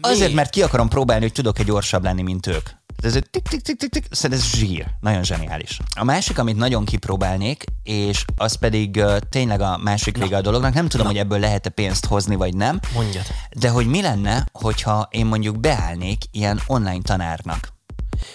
[0.00, 2.68] Azért, mert ki akarom próbálni, hogy tudok egy gyorsabb lenni, mint ők.
[3.02, 4.86] Ez egy tik tik tik tik tik, szerintem ez zsír.
[5.00, 5.78] Nagyon zseniális.
[5.94, 10.74] A másik, amit nagyon kipróbálnék, és az pedig uh, tényleg a másik vége a dolognak,
[10.74, 12.80] nem tudom, hogy ebből lehet-e pénzt hozni, vagy nem.
[12.94, 13.24] Mondjad.
[13.58, 17.72] De hogy mi lenne, hogyha én mondjuk beállnék ilyen online tanárnak.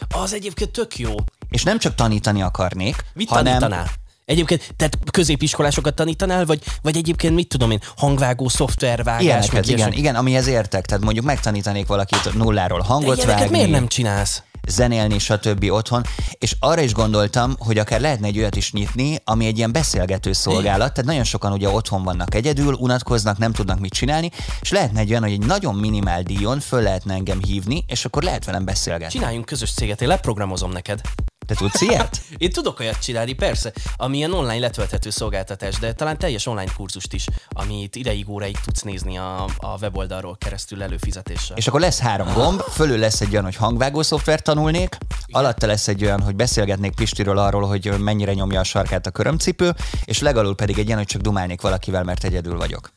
[0.09, 1.13] Az egyébként tök jó.
[1.49, 3.91] És nem csak tanítani akarnék, Mit hanem tanítanál?
[4.25, 9.97] Egyébként, tehát középiskolásokat tanítanál, vagy, vagy egyébként mit tudom én, hangvágó, szoftvervágás, ilyeneket, igen, ilyesmi?
[9.97, 10.85] igen, amihez értek.
[10.85, 13.55] Tehát mondjuk megtanítanék valakit nulláról De hangot ilyeneket vágni.
[13.57, 14.41] miért nem csinálsz?
[14.67, 15.71] Zenélni, stb.
[15.71, 16.03] otthon,
[16.39, 20.33] és arra is gondoltam, hogy akár lehetne egy olyat is nyitni, ami egy ilyen beszélgető
[20.33, 24.99] szolgálat, tehát nagyon sokan ugye otthon vannak egyedül, unatkoznak, nem tudnak mit csinálni, és lehetne
[24.99, 28.65] egy olyan, hogy egy nagyon minimál díjon föl lehetne engem hívni, és akkor lehet velem
[28.65, 29.19] beszélgetni.
[29.19, 31.01] Csináljunk közös céget, én leprogramozom neked.
[31.45, 32.21] Te tudsz ilyet?
[32.37, 37.13] Én tudok olyat csinálni, persze, ami ilyen online letölthető szolgáltatás, de talán teljes online kurzust
[37.13, 41.57] is, amit ideig óráig tudsz nézni a, a weboldalról keresztül előfizetéssel.
[41.57, 45.87] És akkor lesz három gomb, fölül lesz egy olyan, hogy hangvágó szoftvert tanulnék, alatta lesz
[45.87, 49.73] egy olyan, hogy beszélgetnék Pistiről arról, hogy mennyire nyomja a sarkát a körömcipő,
[50.05, 52.89] és legalul pedig egy ilyen, hogy csak dumálnék valakivel, mert egyedül vagyok.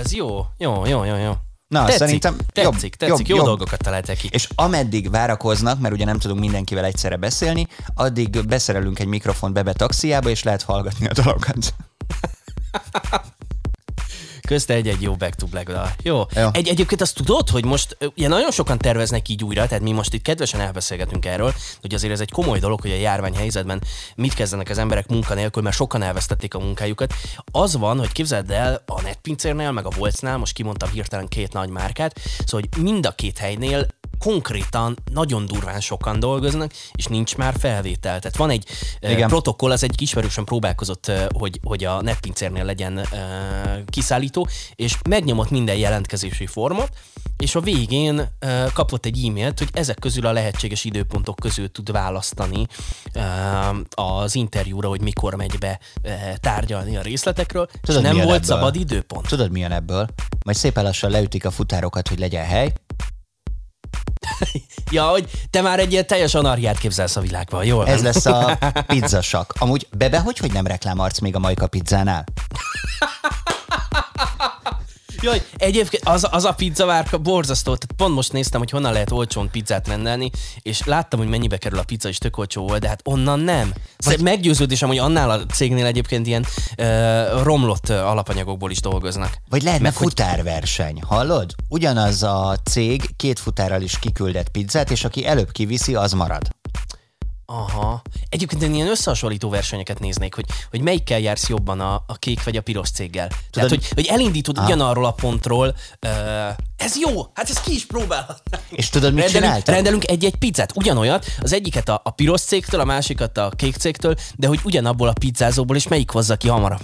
[0.00, 1.32] Ez jó, jó, jó, jó, jó.
[1.72, 3.46] Na, tetszik, szerintem tetszik, jobb, tetszik, jobb, jó jobb.
[3.46, 4.28] dolgokat találtak ki.
[4.32, 9.72] És ameddig várakoznak, mert ugye nem tudunk mindenkivel egyszerre beszélni, addig beszerelünk egy mikrofont Bebe
[9.72, 11.74] taxiába, és lehet hallgatni a dolgokat.
[14.52, 15.92] Közte egy-egy jó back to black dal.
[16.02, 16.24] Jó.
[16.34, 16.48] Jó.
[16.52, 20.14] Egy, egyébként azt tudod, hogy most ugye nagyon sokan terveznek így újra, tehát mi most
[20.14, 23.82] itt kedvesen elbeszélgetünk erről, hogy azért ez egy komoly dolog, hogy a járványhelyzetben
[24.14, 27.14] mit kezdenek az emberek munkanélkül, mert sokan elvesztették a munkájukat.
[27.52, 31.68] Az van, hogy képzeld el a netpincérnél, meg a Volcnál, most kimondtam hirtelen két nagy
[31.68, 33.86] márkát, szóval hogy mind a két helynél
[34.22, 38.18] konkrétan nagyon durván sokan dolgoznak, és nincs már felvétel.
[38.18, 38.66] Tehát van egy
[39.00, 39.28] Igen.
[39.28, 43.04] Protokoll, az egy ismerősen próbálkozott, hogy, hogy a netpincérnél legyen ö,
[44.44, 46.90] kiszállító, és megnyomott minden jelentkezési formot,
[47.36, 48.28] és a végén
[48.72, 52.66] kapott egy e-mailt, hogy ezek közül a lehetséges időpontok közül tud választani
[53.94, 55.78] az interjúra, hogy mikor megy be
[56.40, 58.56] tárgyalni a részletekről, Tudod, és nem volt ebből?
[58.56, 59.28] szabad időpont.
[59.28, 60.08] Tudod, mi jön ebből?
[60.44, 62.72] Majd szépen lassan leütik a futárokat, hogy legyen hely,
[64.90, 68.58] Ja, hogy te már egy ilyen teljes anarhiát képzelsz a világban, jól ez lesz a
[68.86, 69.54] pizzasak.
[69.58, 72.24] Amúgy Bebe, hogy, hogy nem reklámarc még a Majka pizzánál?
[75.22, 77.74] Jaj, egyébként az, az a pizzavárka borzasztó.
[77.74, 80.30] Tehát pont most néztem, hogy honnan lehet olcsón pizzát rendelni,
[80.62, 83.72] és láttam, hogy mennyibe kerül a pizza, és tök olcsó volt, de hát onnan nem.
[84.04, 84.20] Vagy...
[84.20, 86.46] Meggyőződésem, hogy annál a cégnél egyébként ilyen
[86.78, 89.36] uh, romlott alapanyagokból is dolgoznak.
[89.48, 91.54] Vagy lehetne Meg hogy- futárverseny, hallod?
[91.68, 96.48] Ugyanaz a cég két futárral is kiküldett pizzát, és aki előbb kiviszi, az marad.
[97.52, 98.02] Aha.
[98.28, 102.56] Egyébként én ilyen összehasonlító versenyeket néznék, hogy, hogy melyikkel jársz jobban a, a kék vagy
[102.56, 103.26] a piros céggel.
[103.26, 104.64] Tudod, Tehát, hogy, hogy elindítod Ah.
[104.64, 105.74] ugyanarról a pontról.
[106.06, 106.10] Uh,
[106.76, 108.60] ez jó, hát ez ki is próbálhatná.
[108.70, 112.84] És tudod, mit rendelünk, rendelünk egy-egy pizzát, ugyanolyat, az egyiket a, a piros cégtől, a
[112.84, 116.82] másikat a kék cégtől, de hogy ugyanabból a pizzázóból, és melyik hozza ki hamarabb.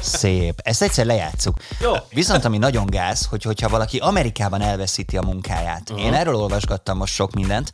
[0.00, 0.60] Szép.
[0.62, 1.56] Ezt egyszer lejátszuk.
[1.80, 1.92] Jó.
[2.10, 6.06] Viszont ami nagyon gáz, hogy hogyha valaki Amerikában elveszíti a munkáját, uh-huh.
[6.06, 7.72] én erről olvasgattam most sok mindent,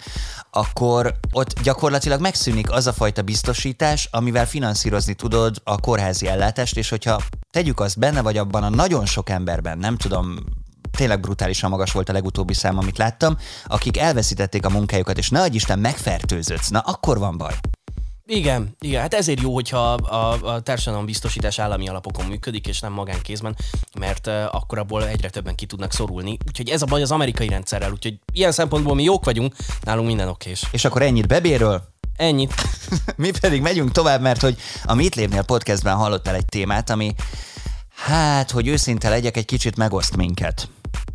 [0.50, 6.88] akkor ott gyakorlatilag megszűnik az a fajta biztosítás, amivel finanszírozni tudod a kórházi ellátást, és
[6.88, 10.38] hogyha tegyük azt benne vagy abban a nagyon sok emberben, nem tudom,
[10.96, 15.46] tényleg brutálisan magas volt a legutóbbi szám, amit láttam, akik elveszítették a munkájukat, és ne
[15.46, 17.54] Isten, megfertőződsz, na akkor van baj.
[18.26, 22.92] Igen, igen, hát ezért jó, hogyha a, a társadalom biztosítás állami alapokon működik, és nem
[22.92, 23.56] magánkézben,
[23.98, 26.38] mert uh, akkor abból egyre többen ki tudnak szorulni.
[26.46, 30.28] Úgyhogy ez a baj az amerikai rendszerrel, úgyhogy ilyen szempontból mi jók vagyunk, nálunk minden
[30.28, 30.62] okés.
[30.70, 32.54] És akkor ennyit bebéről, Ennyit.
[33.16, 37.14] mi pedig megyünk tovább, mert hogy a Mit Lépnél podcastben hallottál egy témát, ami
[37.94, 40.68] hát, hogy őszinte legyek, egy kicsit megoszt minket.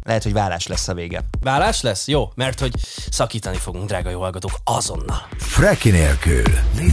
[0.04, 1.24] Lehet, hogy vállás lesz a vége.
[1.42, 2.08] Vállás lesz?
[2.08, 2.74] Jó, mert hogy
[3.10, 5.28] szakítani fogunk, drága jó hallgatók, azonnal.
[5.38, 6.44] Freki nélkül.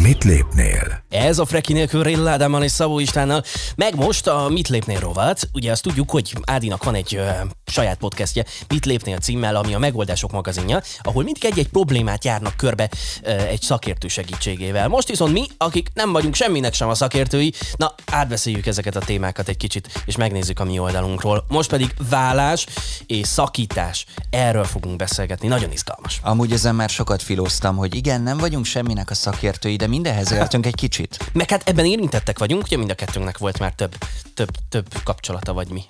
[0.03, 1.05] Mit lépnél?
[1.09, 3.43] Ez a Freki nélkül Rél Ádámmal és Szabó Istvánnal.
[3.77, 5.49] Meg most a Mit lépnél rovat.
[5.53, 7.31] Ugye azt tudjuk, hogy Ádinak van egy ö,
[7.67, 12.91] saját podcastje, Mit lépnél címmel, ami a Megoldások magazinja, ahol mindig egy-egy problémát járnak körbe
[13.23, 14.89] ö, egy szakértő segítségével.
[14.89, 19.49] Most viszont mi, akik nem vagyunk semminek sem a szakértői, na átbeszéljük ezeket a témákat
[19.49, 21.45] egy kicsit, és megnézzük a mi oldalunkról.
[21.49, 22.67] Most pedig vállás
[23.07, 24.07] és szakítás.
[24.31, 25.49] Erről fogunk beszélgetni.
[25.49, 26.21] Nagyon izgalmas.
[26.23, 30.67] Amúgy ezen már sokat filóztam, hogy igen, nem vagyunk semminek a szakértői, de mindenhez értünk
[30.67, 31.31] egy kicsit.
[31.33, 33.97] Meg hát ebben érintettek vagyunk, ugye mind a kettőnknek volt már több,
[34.35, 35.85] több, több kapcsolata vagy mi.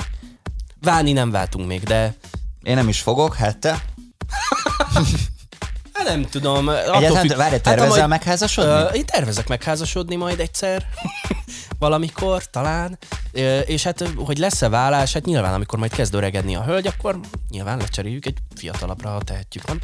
[0.80, 2.14] Válni nem váltunk még, de
[2.66, 3.85] Én nem is fogok, hát te?
[6.07, 6.69] hát nem tudom.
[6.69, 8.71] Egyáltalán, várj, hát, tervezel amaj- megházasodni?
[8.71, 10.87] Ö, én tervezek megházasodni majd egyszer,
[11.79, 12.99] valamikor, talán,
[13.64, 17.79] és hát, hogy lesz-e vállás, hát nyilván, amikor majd kezd öregedni a hölgy, akkor nyilván
[17.79, 19.81] lecseréljük egy fiatalabbra, ha tehetjük, nem?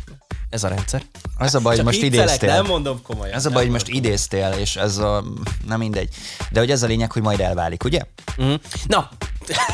[0.51, 1.03] Ez a rendszer.
[1.39, 2.49] Az a baj, hogy most idéztél.
[2.53, 3.35] Nem mondom komolyan.
[3.35, 5.25] Az a baj, hogy most idéztél, és ez a...
[5.67, 6.09] Na mindegy.
[6.51, 8.01] De hogy ez a lényeg, hogy majd elválik, ugye?
[8.37, 8.55] Mhm.
[8.87, 9.11] Na,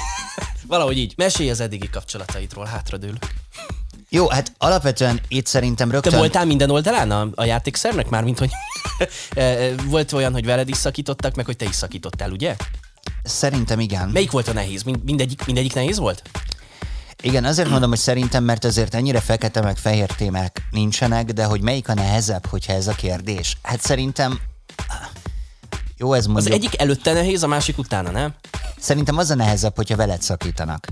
[0.67, 1.13] valahogy így.
[1.17, 3.27] Mesélj az eddigi kapcsolataidról, hátradőlök.
[4.09, 6.18] Jó, hát alapvetően itt szerintem Te rögtön...
[6.18, 8.51] voltál minden oldalán a, a játékszernek már, mint hogy
[9.35, 12.57] eh, volt olyan, hogy veled is szakítottak, meg hogy te is szakítottál, ugye?
[13.23, 14.09] Szerintem igen.
[14.09, 14.83] Melyik volt a nehéz?
[14.83, 16.23] Mind- Mindegyik, mindegyik nehéz volt?
[17.23, 21.61] Igen, azért mondom, hogy szerintem, mert azért ennyire fekete meg fehér témák nincsenek, de hogy
[21.61, 23.57] melyik a nehezebb, hogyha ez a kérdés?
[23.62, 24.40] Hát szerintem...
[25.97, 26.55] Jó, ez Az mondjuk...
[26.55, 28.35] egyik előtte nehéz, a másik utána, nem?
[28.79, 30.87] Szerintem az a nehezebb, hogyha veled szakítanak.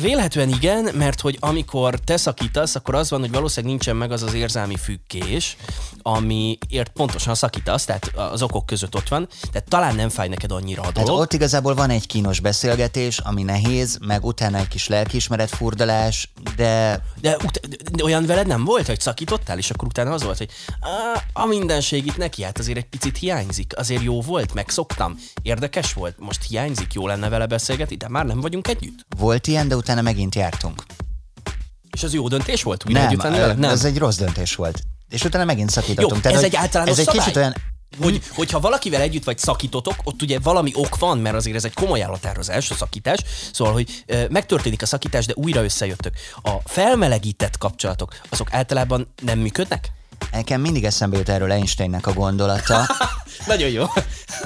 [0.00, 4.22] Vélhetően igen, mert hogy amikor te szakítasz, akkor az van, hogy valószínűleg nincsen meg az
[4.22, 5.56] az érzelmi függés,
[6.02, 10.82] amiért pontosan szakítasz, tehát az okok között ott van, tehát talán nem fáj neked annyira
[10.82, 11.20] a Hát dolog.
[11.20, 17.02] ott igazából van egy kínos beszélgetés, ami nehéz, meg utána egy kis lelkiismeret furdalás, de
[17.20, 20.50] De, ut- de olyan veled nem volt, hogy szakítottál, és akkor utána az volt, hogy
[20.80, 25.92] á, a mindenség itt neki, hát azért egy picit hiányzik, azért jó volt, megszoktam, érdekes
[25.92, 29.06] volt, most hiányzik, jó lenne vele beszélgetni, de már nem vagyunk együtt.
[29.18, 30.82] volt ilyen, de utána megint jártunk.
[31.92, 32.84] És az jó döntés volt?
[32.88, 33.54] Újra Nem, vele?
[33.54, 34.82] nem, ez egy rossz döntés volt.
[35.08, 36.24] És utána megint Jó, szakítottunk.
[36.24, 37.22] ez egy általános Ez egy szabály?
[37.22, 37.54] kicsit olyan...
[38.00, 41.74] Hogy, hogyha valakivel együtt vagy szakítotok, ott ugye valami ok van, mert azért ez egy
[41.74, 43.18] komoly elhatározás, a szakítás,
[43.52, 46.14] szóval, hogy ö, megtörténik a szakítás, de újra összejöttök.
[46.42, 49.92] A felmelegített kapcsolatok, azok általában nem működnek?
[50.32, 52.86] Nekem mindig eszembe jut erről Einsteinnek a gondolata.
[53.46, 53.84] Nagyon jó.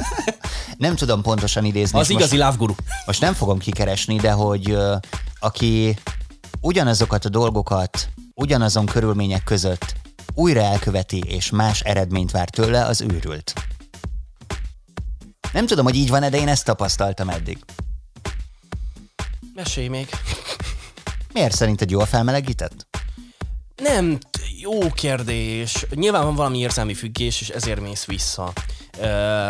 [0.77, 1.99] Nem tudom pontosan idézni.
[1.99, 2.75] Az igazi most, love guru.
[3.07, 4.77] most nem fogom kikeresni, de hogy
[5.39, 5.97] aki
[6.61, 9.95] ugyanazokat a dolgokat ugyanazon körülmények között
[10.35, 13.53] újra elköveti és más eredményt vár tőle, az őrült.
[15.53, 17.59] Nem tudom, hogy így van-e, de én ezt tapasztaltam eddig.
[19.55, 20.09] Mesélj még.
[21.33, 22.87] Miért szerinted jól felmelegített?
[23.77, 24.19] Nem,
[24.71, 25.87] jó kérdés.
[25.95, 28.53] Nyilván van valami érzelmi függés, és ezért mész vissza.
[29.01, 29.49] Ö,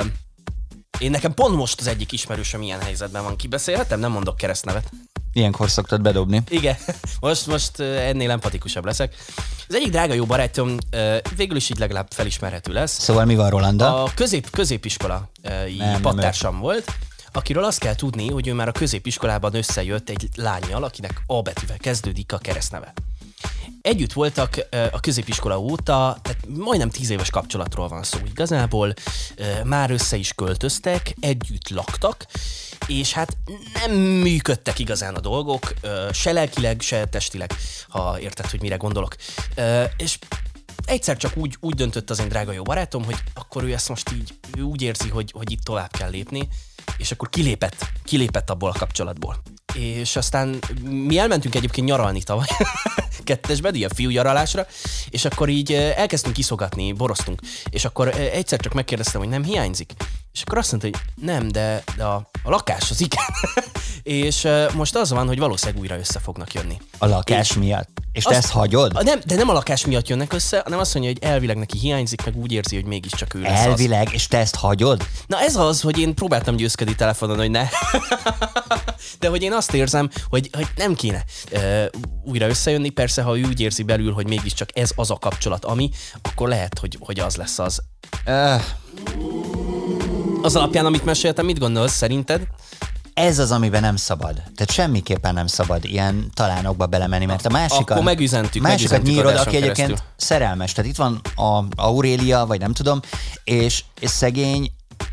[0.99, 3.37] én nekem pont most az egyik ismerősöm ilyen helyzetben van.
[3.37, 4.01] Kibeszélhetem?
[4.01, 4.91] Nem mondok keresztnevet.
[5.33, 6.43] Ilyenkor szoktad bedobni.
[6.49, 6.77] Igen,
[7.21, 9.15] most, most ennél empatikusabb leszek.
[9.69, 10.77] Az egyik drága jó barátom
[11.37, 13.01] végül is így legalább felismerhető lesz.
[13.01, 14.03] Szóval mi van, Rolanda?
[14.03, 15.31] A közép, középiskola
[15.79, 16.93] nem pattársam volt,
[17.33, 21.77] akiről azt kell tudni, hogy ő már a középiskolában összejött egy lányjal, akinek A betűvel
[21.77, 22.93] kezdődik a keresztneve.
[23.83, 28.95] Együtt voltak a középiskola óta, tehát majdnem tíz éves kapcsolatról van szó igazából,
[29.65, 32.27] már össze is költöztek, együtt laktak,
[32.87, 33.37] és hát
[33.75, 35.75] nem működtek igazán a dolgok,
[36.13, 37.53] se lelkileg, se testileg,
[37.89, 39.17] ha érted, hogy mire gondolok.
[39.97, 40.19] És
[40.85, 44.11] egyszer csak úgy, úgy döntött az én drága jó barátom, hogy akkor ő ezt most
[44.13, 46.49] így, ő úgy érzi, hogy, hogy itt tovább kell lépni,
[46.97, 49.43] és akkor kilépett, kilépett abból a kapcsolatból.
[49.75, 52.47] És aztán mi elmentünk egyébként nyaralni tavaly,
[53.25, 54.67] kettesben, ilyen fiúnyaralásra,
[55.11, 59.93] és akkor így elkezdtünk kiszogatni, boroztunk, és akkor egyszer csak megkérdeztem, hogy nem hiányzik.
[60.33, 63.25] És akkor azt mondta, hogy nem, de, de a, a lakás az igen.
[64.07, 66.81] és most az van, hogy valószínűleg újra össze fognak jönni.
[66.99, 67.89] A lakás miatt.
[68.13, 68.93] És te ezt hagyod?
[68.95, 71.79] A, nem, de nem a lakás miatt jönnek össze, hanem azt mondja, hogy elvileg neki
[71.79, 74.13] hiányzik, meg úgy érzi, hogy mégiscsak ő lesz Elvileg, az.
[74.13, 75.07] és te ezt hagyod?
[75.27, 77.69] Na ez az, hogy én próbáltam győzködni telefonon, hogy ne.
[79.21, 81.85] de hogy én azt érzem, hogy, hogy nem kéne uh,
[82.25, 82.89] újra összejönni.
[82.89, 85.91] Persze, ha ő úgy érzi belül, hogy mégiscsak ez az a kapcsolat, ami,
[86.23, 87.83] akkor lehet, hogy, hogy az lesz az.
[88.27, 88.63] Uh.
[90.43, 92.47] Az alapján, amit meséltem, mit gondolsz szerinted?
[93.17, 94.35] Ez az, amiben nem szabad.
[94.35, 97.91] Tehát semmiképpen nem szabad ilyen talánokba belemenni, mert a másikat...
[97.91, 100.09] Akkor megüzentük, másikat nyírod, aki egyébként keresztül.
[100.17, 100.73] szerelmes.
[100.73, 103.01] Tehát itt van a Aurélia, vagy nem tudom,
[103.45, 104.71] és, és szegény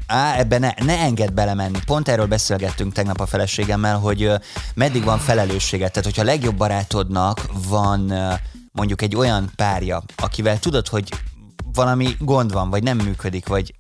[0.08, 1.80] Á, ebbe ne, ne enged belemenni.
[1.86, 4.32] Pont erről beszélgettünk tegnap a feleségemmel, hogy
[4.74, 5.92] meddig van felelősséget.
[5.92, 8.14] Tehát, hogyha a legjobb barátodnak van
[8.72, 11.10] mondjuk egy olyan párja, akivel tudod, hogy
[11.74, 13.74] valami gond van, vagy nem működik, vagy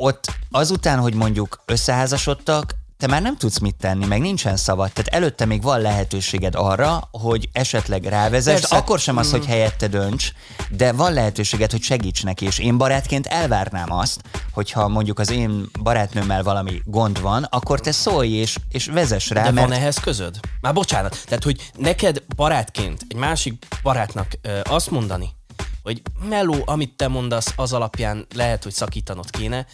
[0.00, 4.92] ott azután, hogy mondjuk összeházasodtak, te már nem tudsz mit tenni, meg nincsen szabad.
[4.92, 9.48] Tehát előtte még van lehetőséged arra, hogy esetleg rávezess, akkor sem az, hogy mm.
[9.48, 10.32] helyette dönts,
[10.70, 15.70] de van lehetőséged, hogy segíts neki, és én barátként elvárnám azt, hogyha mondjuk az én
[15.82, 19.42] barátnőmmel valami gond van, akkor te szólj és, és vezess rá.
[19.42, 19.68] De mert...
[19.68, 20.40] van ehhez közöd?
[20.60, 25.28] Már bocsánat, tehát hogy neked barátként egy másik barátnak ö, azt mondani,
[25.82, 29.66] hogy meló, amit te mondasz, az alapján lehet, hogy szakítanod kéne,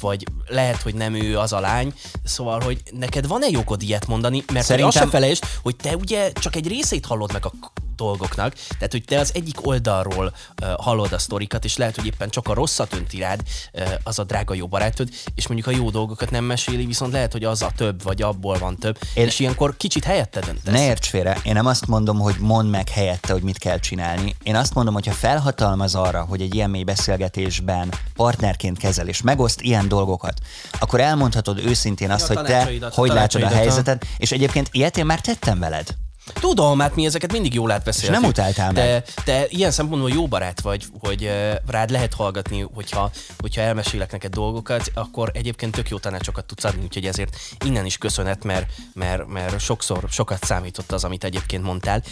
[0.00, 4.44] vagy lehet, hogy nem ő az a lány, szóval, hogy neked van-e jogod ilyet mondani,
[4.52, 4.88] mert Szerintem...
[4.88, 7.52] azt se felejtsd, hogy te ugye csak egy részét hallod meg a
[8.02, 12.30] dolgoknak, tehát hogy te az egyik oldalról uh, hallod a sztorikat, és lehet, hogy éppen
[12.30, 13.40] csak a rosszat önti rád
[13.72, 17.32] uh, az a drága jó barátod, és mondjuk a jó dolgokat nem meséli, viszont lehet,
[17.32, 19.26] hogy az a több, vagy abból van több, én...
[19.26, 20.72] és ilyenkor kicsit helyette döntesz.
[20.72, 24.36] Ne érts félre, én nem azt mondom, hogy mondd meg helyette, hogy mit kell csinálni.
[24.42, 29.22] Én azt mondom, hogy ha felhatalmaz arra, hogy egy ilyen mély beszélgetésben partnerként kezel, és
[29.22, 30.34] megoszt ilyen dolgokat,
[30.80, 35.20] akkor elmondhatod őszintén azt, hogy te hogy látod a helyzetet, és egyébként ilyet én már
[35.20, 36.01] tettem veled.
[36.24, 38.14] Tudom, hát mi ezeket mindig jól átbeszéltük.
[38.14, 39.04] És nem utáltál de, meg.
[39.24, 41.30] Te ilyen szempontból jó barát vagy, hogy
[41.66, 46.82] rád lehet hallgatni, hogyha, hogyha elmesélek neked dolgokat, akkor egyébként tök jó tanácsokat tudsz adni,
[46.82, 52.02] úgyhogy ezért innen is köszönet, mert, mert, mert sokszor sokat számított az, amit egyébként mondtál.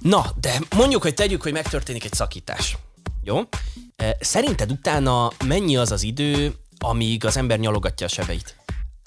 [0.00, 2.76] Na, de mondjuk, hogy tegyük, hogy megtörténik egy szakítás.
[3.24, 3.40] Jó?
[4.20, 8.56] Szerinted utána mennyi az az idő, amíg az ember nyalogatja a sebeit?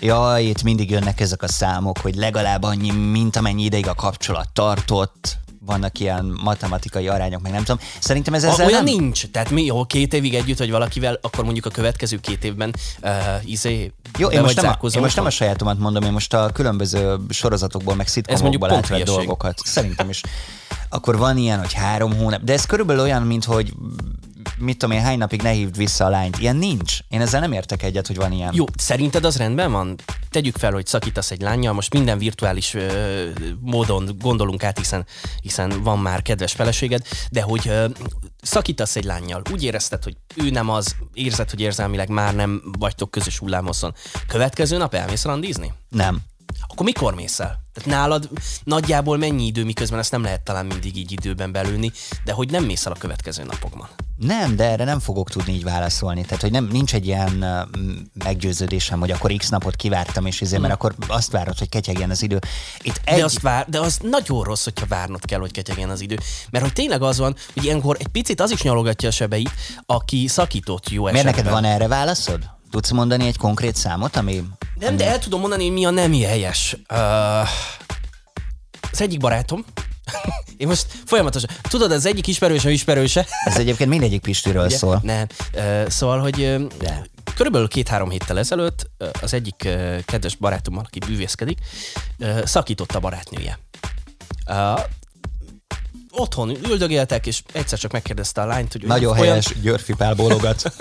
[0.04, 4.50] Ja, itt mindig jönnek ezek a számok, hogy legalább annyi, mint amennyi ideig a kapcsolat
[4.54, 7.80] tartott, vannak ilyen matematikai arányok, meg nem tudom.
[8.00, 8.94] Szerintem ez ezzel Olyan nem...
[8.94, 9.28] nincs.
[9.28, 13.12] Tehát mi, jó, két évig együtt vagy valakivel, akkor mondjuk a következő két évben uh,
[13.46, 16.50] izé, jó, én most, nem a, én most nem a sajátomat mondom, én most a
[16.54, 19.60] különböző sorozatokból, meg szitkomokból átvett dolgokat.
[19.64, 20.22] Szerintem is.
[20.90, 23.74] Akkor van ilyen, hogy három hónap, de ez körülbelül olyan, mint hogy
[24.58, 26.38] mit tudom én, hány napig ne hívd vissza a lányt.
[26.38, 26.98] Ilyen nincs.
[27.08, 28.54] Én ezzel nem értek egyet, hogy van ilyen.
[28.56, 29.96] Jó, szerinted az rendben van?
[30.30, 33.30] Tegyük fel, hogy szakítasz egy lányjal, most minden virtuális ö,
[33.60, 35.06] módon gondolunk át, hiszen,
[35.42, 37.02] hiszen van már kedves feleséged,
[37.32, 37.86] de hogy ö,
[38.42, 43.12] szakítasz egy lányjal, úgy érezted, hogy ő nem az, érzed, hogy érzelmileg már nem vagytok
[43.12, 43.94] közös hullámoszon.
[44.28, 45.74] Következő nap elmész randizni?
[45.90, 46.22] Nem.
[46.68, 47.62] Akkor mikor mész el?
[47.74, 48.30] Tehát nálad
[48.64, 51.92] nagyjából mennyi idő, miközben ezt nem lehet talán mindig így időben belülni,
[52.26, 53.90] de hogy nem mész el a következő napokban?
[54.18, 56.22] Nem, de erre nem fogok tudni így válaszolni.
[56.22, 57.46] Tehát, hogy nem, nincs egy ilyen
[58.24, 62.22] meggyőződésem, hogy akkor x napot kivártam, és ezért, mert akkor azt várod, hogy ketyegjen az
[62.22, 62.40] idő.
[62.82, 63.18] Itt egy...
[63.18, 66.18] de, azt vár, de az nagyon rossz, hogyha várnod kell, hogy ketyegjen az idő.
[66.52, 69.52] Mert hogy tényleg az van, hogy ilyenkor egy picit az is nyalogatja a sebeit,
[69.86, 71.24] aki szakított jó esetben.
[71.24, 72.50] Miért neked van erre válaszod?
[72.74, 74.44] Tudsz mondani egy konkrét számot, ami...
[74.80, 76.78] Nem, de el tudom mondani, hogy mi a nemi helyes.
[76.90, 77.00] Uh,
[78.92, 79.66] az egyik barátom,
[80.58, 83.26] én most folyamatosan, tudod, az egyik ismerőse ismerőse.
[83.46, 84.78] Ez egyébként mindegyik Pistiről Ugye?
[84.78, 85.00] szól.
[85.04, 87.06] Nem, uh, szóval, hogy de.
[87.36, 88.90] körülbelül két-három héttel ezelőtt
[89.22, 91.58] az egyik uh, kedves barátommal, aki bűvészkedik,
[92.20, 93.60] uh, szakított a barátnője.
[94.48, 94.80] Uh,
[96.12, 98.84] otthon üldögéltek, és egyszer csak megkérdezte a lányt, hogy...
[98.84, 99.26] Nagyon olyan...
[99.26, 100.64] helyes, Györfi Pál bólogat.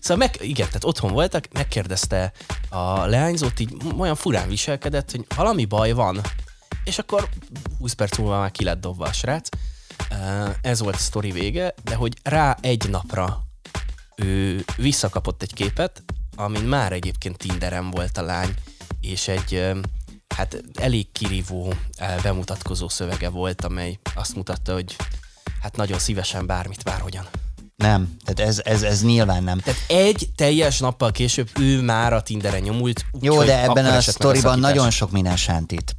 [0.00, 2.32] Szóval meg, igen, tehát otthon voltak, megkérdezte
[2.68, 6.20] a leányzót, így olyan furán viselkedett, hogy valami baj van.
[6.84, 7.28] És akkor
[7.78, 9.48] 20 perc múlva már ki lett dobva a srác.
[10.60, 13.46] Ez volt a sztori vége, de hogy rá egy napra
[14.16, 16.02] ő visszakapott egy képet,
[16.36, 18.54] amin már egyébként Tinderen volt a lány,
[19.00, 19.72] és egy
[20.34, 21.74] hát elég kirívó
[22.22, 24.96] bemutatkozó szövege volt, amely azt mutatta, hogy
[25.60, 27.28] hát nagyon szívesen bármit, bárhogyan.
[27.82, 29.58] Nem, tehát ez, ez, ez nyilván nem.
[29.58, 33.04] Tehát egy teljes nappal később ő már a Tinderen nyomult.
[33.12, 35.96] Úgy, Jó, de ebben a sztoriban nagyon sok minden sántít.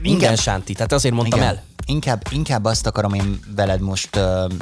[0.00, 1.64] Minden inkább, sánti, tehát azért mondtam igen, el.
[1.86, 4.52] Inkább, inkább azt akarom én veled most uh,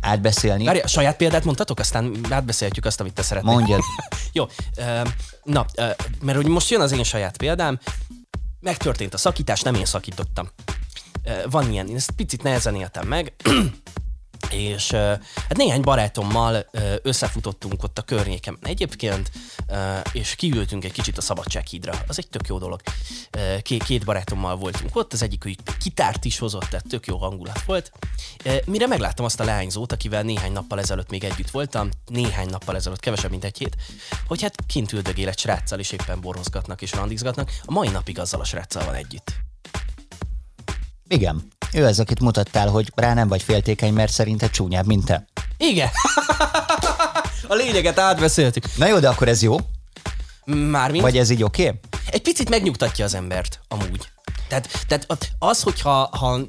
[0.00, 0.64] átbeszélni.
[0.64, 3.52] Várj, saját példát mondtatok, aztán átbeszélhetjük azt, amit te szeretnél.
[3.52, 3.80] Mondjad.
[4.32, 4.44] Jó,
[4.76, 5.08] uh,
[5.42, 7.78] na, uh, mert hogy most jön az én saját példám,
[8.60, 10.48] megtörtént a szakítás, nem én szakítottam.
[11.50, 13.32] van ilyen, én ezt picit nehezen éltem meg,
[14.50, 16.66] és hát néhány barátommal
[17.02, 19.30] összefutottunk ott a környéken egyébként,
[20.12, 21.92] és kiültünk egy kicsit a Szabadsághídra.
[22.06, 22.80] Az egy tök jó dolog.
[23.62, 27.92] Két barátommal voltunk ott, az egyik, hogy kitárt is hozott, tehát tök jó hangulat volt.
[28.64, 33.00] Mire megláttam azt a leányzót, akivel néhány nappal ezelőtt még együtt voltam, néhány nappal ezelőtt,
[33.00, 33.76] kevesebb, mint egy hét,
[34.26, 37.50] hogy hát kint üldögél egy sráccal, és éppen borozgatnak és randizgatnak.
[37.64, 39.32] A mai napig azzal a sráccal van együtt.
[41.08, 41.48] Igen.
[41.72, 45.26] Ő az, akit mutattál, hogy rá nem vagy féltékeny, mert szerinted csúnyább, mint te.
[45.56, 45.88] Igen.
[47.48, 48.76] a lényeget átbeszéltük.
[48.76, 49.56] Na jó, de akkor ez jó?
[50.44, 51.02] Mármint?
[51.02, 51.66] Vagy ez így oké?
[51.66, 51.80] Okay?
[52.10, 54.08] Egy picit megnyugtatja az embert, amúgy.
[54.48, 55.06] Tehát, tehát
[55.38, 56.40] az, hogyha ha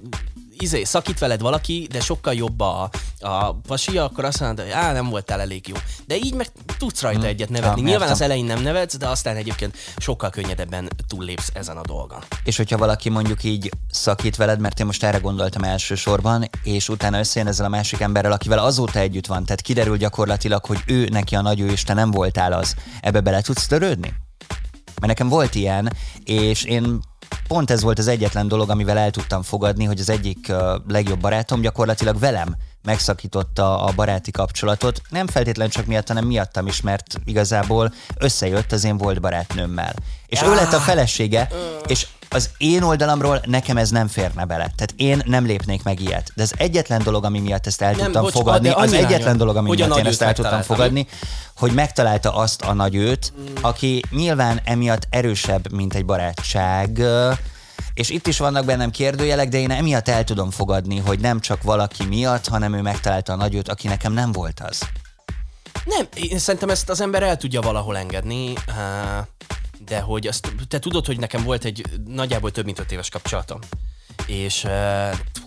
[0.60, 2.90] izé, szakít veled valaki, de sokkal jobb a,
[3.20, 5.76] a pasia, akkor azt mondod, hogy á, nem voltál elég jó.
[6.06, 6.48] De így meg
[6.78, 7.28] tudsz rajta hmm.
[7.28, 7.82] egyet nevetni.
[7.82, 12.20] Ja, Nyilván az elején nem nevetsz, de aztán egyébként sokkal könnyedebben túllépsz ezen a dolgon.
[12.44, 17.20] És hogyha valaki mondjuk így szakít veled, mert én most erre gondoltam elsősorban, és utána
[17.20, 21.36] összejön ezzel a másik emberrel, akivel azóta együtt van, tehát kiderül gyakorlatilag, hogy ő neki
[21.36, 22.76] a nagy ő, és te nem voltál az.
[23.02, 24.14] Ebbe bele tudsz törődni?
[24.96, 25.94] Mert nekem volt ilyen,
[26.24, 27.00] és én
[27.48, 30.52] pont ez volt az egyetlen dolog, amivel el tudtam fogadni, hogy az egyik
[30.88, 36.82] legjobb barátom gyakorlatilag velem megszakította a baráti kapcsolatot, nem feltétlenül csak miatt, hanem miattam is,
[36.82, 39.94] mert igazából összejött az én volt barátnőmmel.
[40.28, 40.48] És ja.
[40.48, 41.50] ő lett a felesége,
[41.88, 44.64] és az én oldalamról nekem ez nem férne bele.
[44.64, 46.32] Tehát én nem lépnék meg ilyet.
[46.36, 49.56] De az egyetlen dolog, ami miatt ezt el nem, tudtam bocs, fogadni, az egyetlen dolog,
[49.56, 51.08] ami miatt én ezt el tudtam fogadni,
[51.56, 57.02] hogy megtalálta azt a nagy őt, aki nyilván emiatt erősebb, mint egy barátság,
[57.94, 61.64] és itt is vannak bennem kérdőjelek, de én emiatt el tudom fogadni, hogy nem csak
[61.64, 64.80] valaki miatt, hanem ő megtalálta a nagyőt, aki nekem nem volt az.
[65.86, 68.54] Nem, én szerintem ezt az ember el tudja valahol engedni,
[69.86, 73.60] de hogy azt, te tudod, hogy nekem volt egy nagyjából több mint öt éves kapcsolatom
[74.28, 74.68] és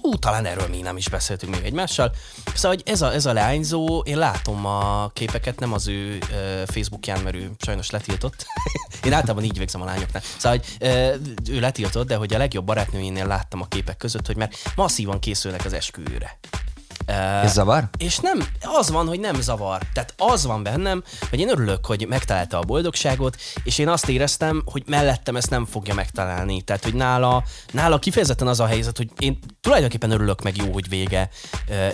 [0.00, 2.12] hú, talán erről mi nem is beszéltünk még egymással.
[2.54, 6.18] Szóval, hogy ez a, ez a leányzó, én látom a képeket, nem az ő
[6.66, 8.46] Facebookján, mert ő sajnos letiltott.
[9.04, 10.22] én általában így végzem a lányoknál.
[10.36, 10.88] Szóval, hogy
[11.48, 15.64] ő letiltott, de hogy a legjobb barátnőjénél láttam a képek között, hogy már masszívan készülnek
[15.64, 16.38] az esküvőre.
[17.08, 17.88] Ez zavar?
[17.98, 19.82] És nem, az van, hogy nem zavar.
[19.92, 24.62] Tehát az van bennem, hogy én örülök, hogy megtalálta a boldogságot, és én azt éreztem,
[24.64, 26.62] hogy mellettem ezt nem fogja megtalálni.
[26.62, 30.88] Tehát, hogy nála, nála kifejezetten az a helyzet, hogy én tulajdonképpen örülök meg jó, hogy
[30.88, 31.28] vége,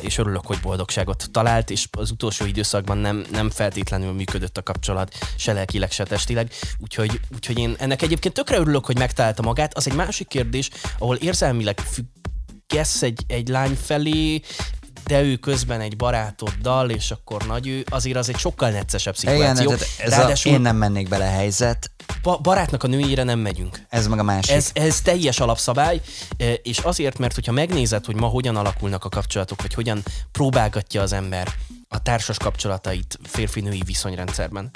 [0.00, 5.14] és örülök, hogy boldogságot talált, és az utolsó időszakban nem, nem feltétlenül működött a kapcsolat,
[5.36, 6.50] se lelkileg, se testileg.
[6.78, 9.76] Úgyhogy, úgyhogy én ennek egyébként tökre örülök, hogy megtalálta magát.
[9.76, 14.40] Az egy másik kérdés, ahol érzelmileg függesz egy, egy lány felé,
[15.06, 19.72] de ő közben egy barátoddal, és akkor nagy ő, azért az egy sokkal neccesebb szituáció.
[19.72, 21.90] Igen, ez Ráadásul, a, én nem mennék bele a helyzet.
[22.22, 23.86] Ba- barátnak a nőjére nem megyünk.
[23.88, 24.54] Ez meg a másik.
[24.54, 26.00] Ez, ez teljes alapszabály,
[26.36, 30.02] e, és azért, mert hogyha megnézed, hogy ma hogyan alakulnak a kapcsolatok, vagy hogyan
[30.32, 31.48] próbálgatja az ember
[31.88, 34.70] a társas kapcsolatait férfi-női viszonyrendszerben,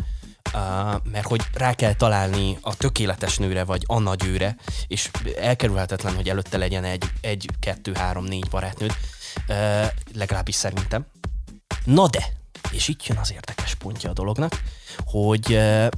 [0.54, 4.56] Uh, mert hogy rá kell találni a tökéletes nőre, vagy a nagyőre,
[4.86, 5.10] és
[5.40, 8.92] elkerülhetetlen, hogy előtte legyen egy, egy, kettő, három, négy barátnőd,
[10.14, 11.06] legalábbis szerintem.
[11.84, 12.32] Na de,
[12.70, 14.62] és itt jön az érdekes pontja a dolognak,
[15.04, 15.50] hogy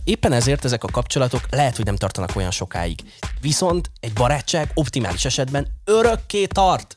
[0.04, 3.00] éppen ezért ezek a kapcsolatok lehet, hogy nem tartanak olyan sokáig.
[3.40, 6.94] Viszont egy barátság optimális esetben örökké tart.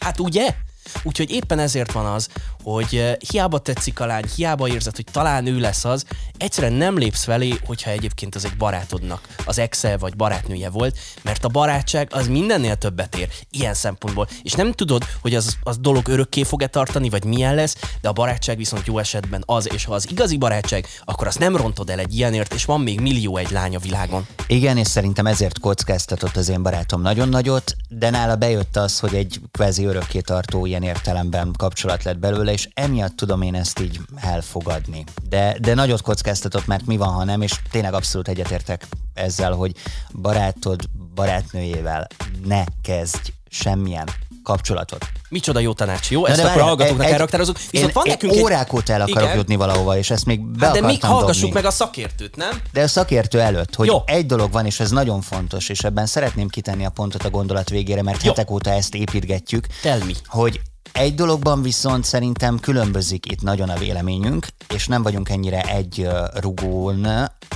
[0.00, 0.54] Hát ugye?
[1.02, 2.28] Úgyhogy éppen ezért van az,
[2.62, 6.04] hogy eh, hiába tetszik a lány, hiába érzed, hogy talán ő lesz az,
[6.36, 11.44] egyszerűen nem lépsz felé, hogyha egyébként az egy barátodnak az exe vagy barátnője volt, mert
[11.44, 14.28] a barátság az mindennél többet ér, ilyen szempontból.
[14.42, 18.12] És nem tudod, hogy az, az dolog örökké fog-e tartani, vagy milyen lesz, de a
[18.12, 21.98] barátság viszont jó esetben az, és ha az igazi barátság, akkor azt nem rontod el
[21.98, 24.26] egy ilyenért, és van még millió egy lány a világon.
[24.46, 29.14] Igen, és szerintem ezért kockáztatott az én barátom nagyon nagyot, de nála bejött az, hogy
[29.14, 34.00] egy kvázi örökké tartó ilyen értelemben kapcsolat lett belőle, és emiatt tudom én ezt így
[34.16, 35.04] elfogadni.
[35.28, 39.72] De, de nagyot kockáztatott, mert mi van, ha nem, és tényleg abszolút egyetértek ezzel, hogy
[40.12, 40.82] barátod
[41.14, 42.06] barátnőjével
[42.44, 44.08] ne kezdj semmilyen
[44.42, 45.06] kapcsolatot.
[45.28, 46.26] Micsoda jó tanács, jó?
[46.26, 47.58] Ezt akkor hallgatóknak elraktározunk.
[47.70, 49.36] Viszont van nekünk órákot órákot el akarok igen.
[49.36, 51.54] jutni valahova, és ezt még be hát De még hallgassuk dobni.
[51.54, 52.60] meg a szakértőt, nem?
[52.72, 53.98] De a szakértő előtt, hogy jó.
[54.06, 57.68] egy dolog van, és ez nagyon fontos, és ebben szeretném kitenni a pontot a gondolat
[57.68, 58.28] végére, mert jó.
[58.30, 59.66] hetek óta ezt építgetjük.
[59.82, 60.12] Tell me.
[60.26, 60.60] Hogy
[60.92, 67.06] egy dologban viszont szerintem különbözik itt nagyon a véleményünk, és nem vagyunk ennyire egy rugón,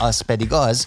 [0.01, 0.87] az pedig az,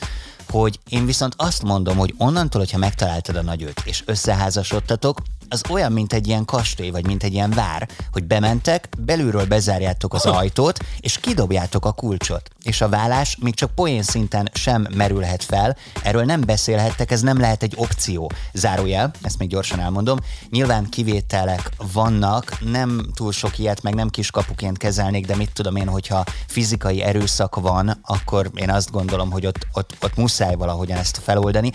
[0.49, 5.91] hogy én viszont azt mondom, hogy onnantól, hogyha megtaláltad a nagyöt, és összeházasodtatok, az olyan,
[5.91, 10.79] mint egy ilyen kastély, vagy mint egy ilyen vár, hogy bementek, belülről bezárjátok az ajtót,
[10.99, 12.49] és kidobjátok a kulcsot.
[12.63, 17.39] És a vállás még csak poén szinten sem merülhet fel, erről nem beszélhettek, ez nem
[17.39, 18.31] lehet egy opció.
[18.53, 20.17] Zárójel, ezt még gyorsan elmondom.
[20.49, 25.87] Nyilván kivételek vannak, nem túl sok ilyet, meg nem kiskapuként kezelnék, de mit tudom én,
[25.87, 31.19] hogyha fizikai erőszak van, akkor én azt gondolom, hogy ott, ott, ott muszáj valahogyan ezt
[31.23, 31.71] feloldani.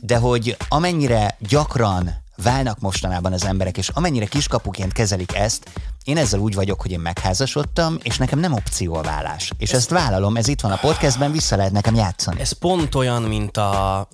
[0.00, 5.70] De hogy amennyire gyakran válnak mostanában az emberek, és amennyire kiskapuként kezelik ezt,
[6.04, 9.52] én ezzel úgy vagyok, hogy én megházasodtam, és nekem nem opció a vállás.
[9.58, 12.40] És ezt vállalom, ez itt van a podcastben, vissza lehet nekem játszani.
[12.40, 14.08] Ez pont olyan, mint a,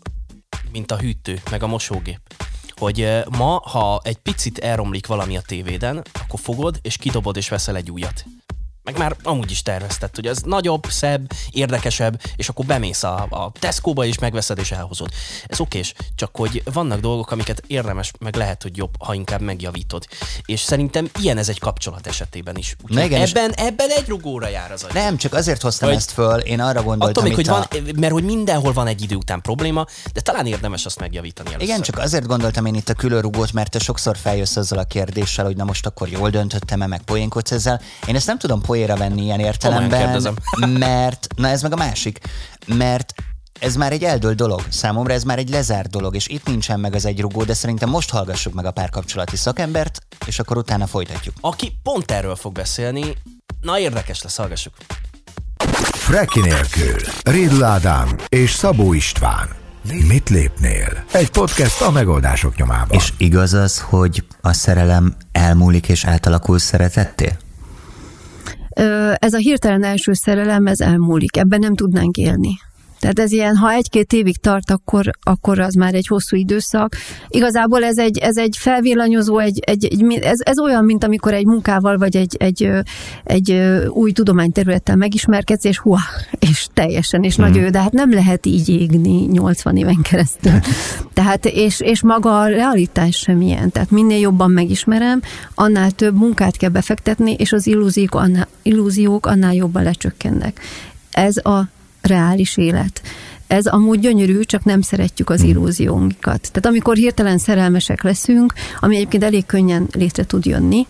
[0.73, 2.21] mint a hűtő, meg a mosógép
[2.81, 7.77] hogy ma, ha egy picit elromlik valami a tévéden, akkor fogod, és kidobod, és veszel
[7.77, 8.25] egy újat
[8.91, 13.53] meg már amúgy is tervezted, hogy az nagyobb, szebb, érdekesebb, és akkor bemész a, a
[13.59, 15.09] Tesco-ba is, megveszed és elhozod.
[15.47, 20.07] Ez okés, csak hogy vannak dolgok, amiket érdemes, meg lehet, hogy jobb, ha inkább megjavítod.
[20.45, 22.77] És szerintem ilyen ez egy kapcsolat esetében is.
[22.89, 24.95] igen, ebben, ebben egy rugóra jár az agy.
[24.95, 27.53] Nem, csak azért hoztam hogy ezt föl, én arra gondoltam, attól még, hogy a...
[27.53, 31.69] van, mert hogy mindenhol van egy idő után probléma, de talán érdemes azt megjavítani először.
[31.69, 35.45] Igen, csak azért gondoltam én itt a különrugót, mert te sokszor feljössz azzal a kérdéssel,
[35.45, 37.81] hogy na most akkor jól döntöttem-e, meg poénkodsz ezzel.
[38.07, 40.37] Én ezt nem tudom poéra venni ilyen értelemben,
[40.79, 42.19] mert, na ez meg a másik,
[42.67, 43.13] mert
[43.61, 44.63] ez már egy eldölt dolog.
[44.69, 47.89] Számomra ez már egy lezárt dolog, és itt nincsen meg az egy rugó, de szerintem
[47.89, 51.35] most hallgassuk meg a párkapcsolati szakembert, és akkor utána folytatjuk.
[51.41, 53.17] Aki pont erről fog beszélni,
[53.61, 54.75] na érdekes lesz, hallgassuk.
[55.83, 57.01] Freki nélkül.
[57.23, 59.49] Rédl Ádám és Szabó István.
[60.09, 61.05] Mit lépnél?
[61.13, 62.99] Egy podcast a megoldások nyomában.
[62.99, 67.37] És igaz az, hogy a szerelem elmúlik és átalakul szeretettél?
[69.15, 72.59] Ez a hirtelen első szerelem, ez elmúlik, ebben nem tudnánk élni.
[73.01, 76.97] Tehát ez ilyen, ha egy-két évig tart, akkor, akkor az már egy hosszú időszak.
[77.29, 81.47] Igazából ez egy, ez egy felvillanyozó, egy, egy, egy, ez, ez olyan, mint amikor egy
[81.47, 82.71] munkával vagy egy, egy,
[83.25, 83.53] egy
[83.89, 86.01] új tudományterülettel megismerkedsz, és hua,
[86.39, 87.45] és teljesen, és hmm.
[87.45, 90.61] nagy ő, de hát nem lehet így égni 80 éven keresztül.
[91.15, 93.71] Tehát, és, és maga a realitás sem ilyen.
[93.71, 95.21] Tehát minél jobban megismerem,
[95.55, 100.61] annál több munkát kell befektetni, és az illúziók annál, illúziók annál jobban lecsökkennek.
[101.11, 101.69] Ez a
[102.01, 103.03] reális élet.
[103.47, 105.49] Ez amúgy gyönyörű, csak nem szeretjük az hmm.
[105.49, 106.41] illúziónkat.
[106.53, 110.87] Tehát amikor hirtelen szerelmesek leszünk, ami egyébként elég könnyen létre tud jönni,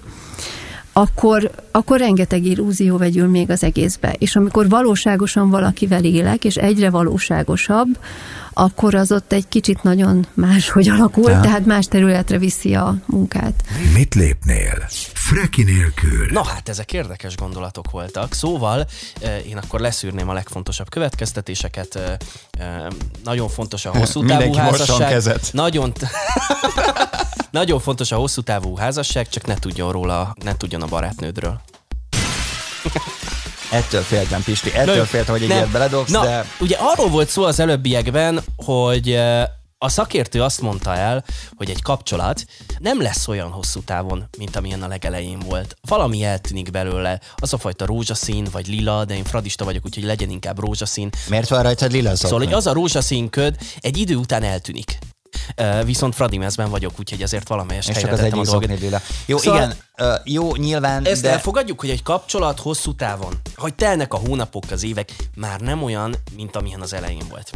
[0.92, 4.14] akkor, akkor rengeteg illúzió vegyül még az egészbe.
[4.18, 7.98] És amikor valóságosan valakivel élek, és egyre valóságosabb,
[8.60, 13.64] akkor az ott egy kicsit nagyon máshogy alakul, tehát, tehát más területre viszi a munkát.
[13.94, 14.84] Mit lépnél?
[15.14, 16.26] Freki nélkül.
[16.30, 18.34] Na hát, ezek érdekes gondolatok voltak.
[18.34, 18.86] Szóval
[19.20, 21.94] eh, én akkor leszűrném a legfontosabb következtetéseket.
[21.94, 22.16] Eh,
[22.50, 22.86] eh,
[23.24, 25.08] nagyon fontos a hosszú távú házasság.
[25.08, 25.48] kezet.
[25.52, 25.92] Nagyon...
[27.50, 31.60] Nagyon fontos a hosszú távú házasság, csak ne tudjon róla, ne tudjon a barátnődről.
[33.70, 36.44] Ettől féltem, Pisti, ettől Na, féltem, hogy egy ilyet beledobsz, Na, de...
[36.60, 39.14] ugye arról volt szó az előbbiekben, hogy
[39.78, 41.24] a szakértő azt mondta el,
[41.56, 42.44] hogy egy kapcsolat
[42.78, 45.76] nem lesz olyan hosszú távon, mint amilyen a legelején volt.
[45.88, 50.30] Valami eltűnik belőle, az a fajta rózsaszín vagy lila, de én fradista vagyok, úgyhogy legyen
[50.30, 51.10] inkább rózsaszín.
[51.28, 52.28] Miért van rajtad lila zokni?
[52.28, 54.98] Szóval, hogy az a rózsaszín köd egy idő után eltűnik.
[55.84, 59.02] Viszont Fradi mezben vagyok, úgyhogy ezért valamelyest És csak az egyik a dolgot.
[59.26, 59.76] Jó, szóval igen,
[60.24, 61.30] jó, nyilván, Ezt de...
[61.30, 66.14] elfogadjuk, hogy egy kapcsolat hosszú távon, hogy telnek a hónapok, az évek, már nem olyan,
[66.36, 67.50] mint amilyen az elején volt.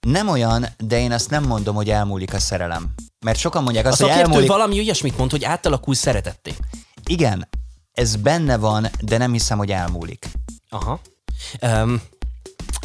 [0.00, 2.94] Nem olyan, de én azt nem mondom, hogy elmúlik a szerelem.
[3.24, 4.48] Mert sokan mondják azt, a hogy elmúlik...
[4.48, 6.54] valami olyasmit mond, hogy átalakul szeretetté.
[7.04, 7.48] Igen,
[7.92, 10.26] ez benne van, de nem hiszem, hogy elmúlik.
[10.68, 11.00] Aha.
[11.62, 12.02] Um,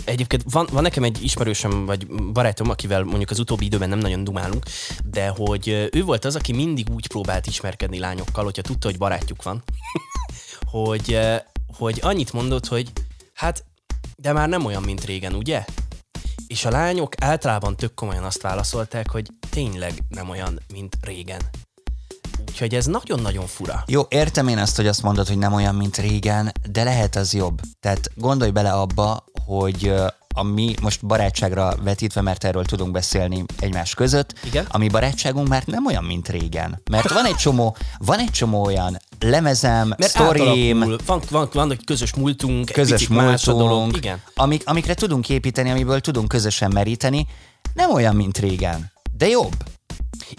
[0.08, 4.24] Egyébként van, van nekem egy ismerősöm, vagy barátom, akivel mondjuk az utóbbi időben nem nagyon
[4.24, 4.66] dumálunk,
[5.06, 9.44] de hogy ő volt az, aki mindig úgy próbált ismerkedni lányokkal, hogyha tudta, hogy barátjuk
[9.44, 9.64] van,
[10.72, 11.20] hogy,
[11.78, 12.92] hogy annyit mondott, hogy
[13.34, 13.66] hát,
[14.16, 15.66] de már nem olyan, mint régen, ugye?
[16.48, 21.42] És a lányok általában tök komolyan azt válaszolták, hogy tényleg nem olyan, mint régen.
[22.58, 23.84] Úgyhogy ez nagyon-nagyon fura.
[23.88, 27.34] Jó, értem én azt, hogy azt mondod, hogy nem olyan, mint régen, de lehet az
[27.34, 27.60] jobb.
[27.80, 29.94] Tehát gondolj bele abba, hogy
[30.36, 34.66] a mi most barátságra vetítve, mert erről tudunk beszélni egymás között, Igen?
[34.70, 36.82] a mi barátságunk már nem olyan, mint régen.
[36.92, 41.86] Mert van egy csomó, van egy csomó olyan lemezem, mert sztorim, van, van, van egy
[41.86, 43.98] közös múltunk, közös egy múltunk.
[43.98, 44.22] Igen.
[44.36, 47.28] Amik, amikre tudunk építeni, amiből tudunk közösen meríteni,
[47.74, 49.56] nem olyan, mint régen, de jobb.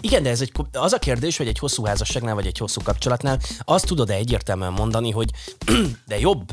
[0.01, 3.39] Igen, de ez egy, az a kérdés, hogy egy hosszú házasságnál vagy egy hosszú kapcsolatnál
[3.59, 5.29] azt tudod-e egyértelműen mondani, hogy
[6.07, 6.51] de jobb,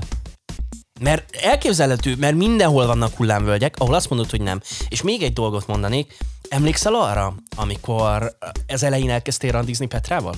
[1.01, 4.61] mert elképzelhető, mert mindenhol vannak hullámvölgyek, ahol azt mondod, hogy nem.
[4.89, 6.17] És még egy dolgot mondanék,
[6.49, 10.35] Emlékszel arra, amikor ez elején elkezdtél randizni Petrával?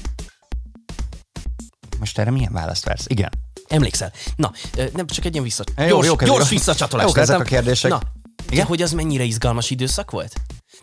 [1.98, 3.04] Most erre milyen választ vársz?
[3.08, 3.30] Igen.
[3.68, 4.12] Emlékszel?
[4.36, 4.52] Na,
[4.92, 5.64] nem csak egy ilyen vissza...
[5.76, 7.06] Jó, gyors, jó, gyors visszacsatolás.
[7.06, 7.90] Jók ezek a kérdések.
[7.90, 8.00] Na,
[8.50, 8.66] Igen?
[8.66, 10.32] hogy az mennyire izgalmas időszak volt?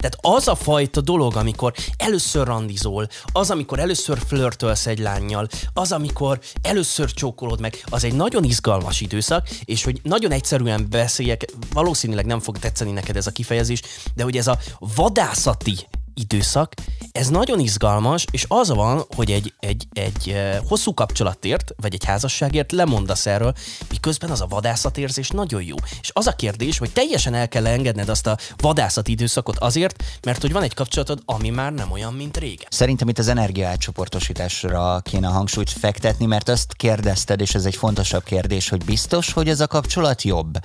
[0.05, 5.91] Tehát az a fajta dolog, amikor először randizol, az, amikor először flörtölsz egy lányjal, az,
[5.91, 12.25] amikor először csókolod meg, az egy nagyon izgalmas időszak, és hogy nagyon egyszerűen beszéljek, valószínűleg
[12.25, 13.81] nem fog tetszeni neked ez a kifejezés,
[14.15, 16.73] de hogy ez a vadászati időszak,
[17.11, 22.05] ez nagyon izgalmas, és az van, hogy egy, egy, egy eh, hosszú kapcsolatért, vagy egy
[22.05, 23.53] házasságért lemondasz erről,
[23.89, 25.75] miközben az a vadászatérzés nagyon jó.
[26.01, 30.41] És az a kérdés, hogy teljesen el kell engedned azt a vadászati időszakot azért, mert
[30.41, 32.67] hogy van egy kapcsolatod, ami már nem olyan, mint régen.
[32.69, 38.23] Szerintem itt az energiaátcsoportosításra kéne a hangsúlyt fektetni, mert azt kérdezted, és ez egy fontosabb
[38.23, 40.57] kérdés, hogy biztos, hogy ez a kapcsolat jobb.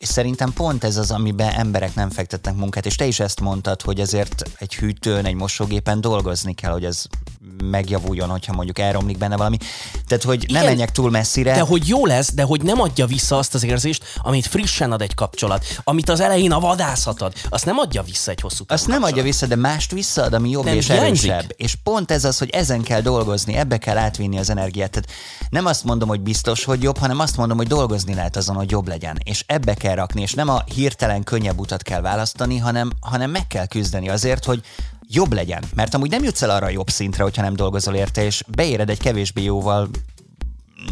[0.00, 3.82] És szerintem pont ez az, amiben emberek nem fektetnek munkát, és te is ezt mondtad,
[3.82, 7.04] hogy ezért egy hűtőn, egy mosógépen dolgozni kell, hogy ez
[7.64, 9.56] megjavuljon, hogyha mondjuk elromlik benne valami.
[10.06, 11.54] Tehát, hogy Igen, ne menjek túl messzire.
[11.54, 15.02] De hogy jó lesz, de hogy nem adja vissza azt az érzést, amit frissen ad
[15.02, 18.86] egy kapcsolat, amit az elején a vadászat ad, azt nem adja vissza egy hosszú Azt
[18.86, 21.30] nem adja vissza, de mást visszaad, ami jobb nem és hiányzik.
[21.30, 21.52] erősebb.
[21.56, 24.90] És pont ez az, hogy ezen kell dolgozni, ebbe kell átvinni az energiát.
[24.90, 25.10] Tehát
[25.50, 28.70] nem azt mondom, hogy biztos, hogy jobb, hanem azt mondom, hogy dolgozni lehet azon, hogy
[28.70, 29.18] jobb legyen.
[29.24, 33.46] És ebbe kell rakni, és nem a hirtelen könnyebb utat kell választani, hanem, hanem meg
[33.46, 34.62] kell küzdeni azért, hogy
[35.12, 35.64] jobb legyen.
[35.74, 38.90] Mert amúgy nem jutsz el arra a jobb szintre, hogyha nem dolgozol érte, és beéred
[38.90, 39.88] egy kevésbé jóval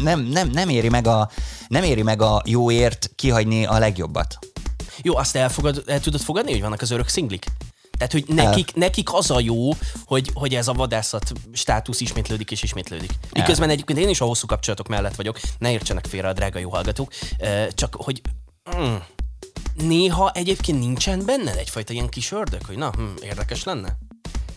[0.01, 1.29] nem, nem, nem, éri meg a,
[1.67, 4.37] nem éri meg a jóért kihagyni a legjobbat.
[5.01, 7.45] Jó, azt elfogad, el tudod fogadni, hogy vannak az örök szinglik?
[7.97, 9.69] Tehát, hogy nekik, nekik az a jó,
[10.05, 13.11] hogy, hogy ez a vadászat státusz ismétlődik és ismétlődik.
[13.33, 16.69] Miközben egyébként én is a hosszú kapcsolatok mellett vagyok, ne értsenek félre a drága jó
[16.69, 17.13] hallgatók,
[17.69, 18.21] csak hogy
[18.75, 18.95] mm,
[19.73, 23.97] néha egyébként nincsen benned egyfajta ilyen kis ördög, hogy na, hm, érdekes lenne?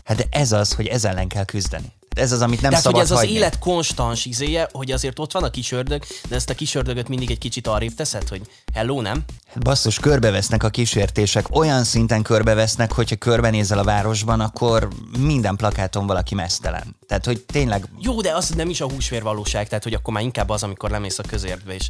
[0.04, 1.92] Hát de ez az, hogy ezzel ellen kell küzdeni.
[2.14, 3.30] Ez az, amit nem Tehát, szabad hogy ez hagyni.
[3.30, 6.74] az élet konstans izéje, hogy azért ott van a kis ördög, de ezt a kis
[6.74, 8.40] ördögöt mindig egy kicsit arrébb teszed, hogy
[8.74, 9.24] hello, nem?
[9.60, 14.88] Basszus, körbevesznek a kísértések, olyan szinten körbevesznek, hogyha körbenézel a városban, akkor
[15.18, 16.96] minden plakáton valaki mesztelen.
[17.06, 17.88] Tehát, hogy tényleg...
[17.98, 20.90] Jó, de az nem is a húsvér valóság, tehát, hogy akkor már inkább az, amikor
[20.90, 21.88] lemész a közértbe, és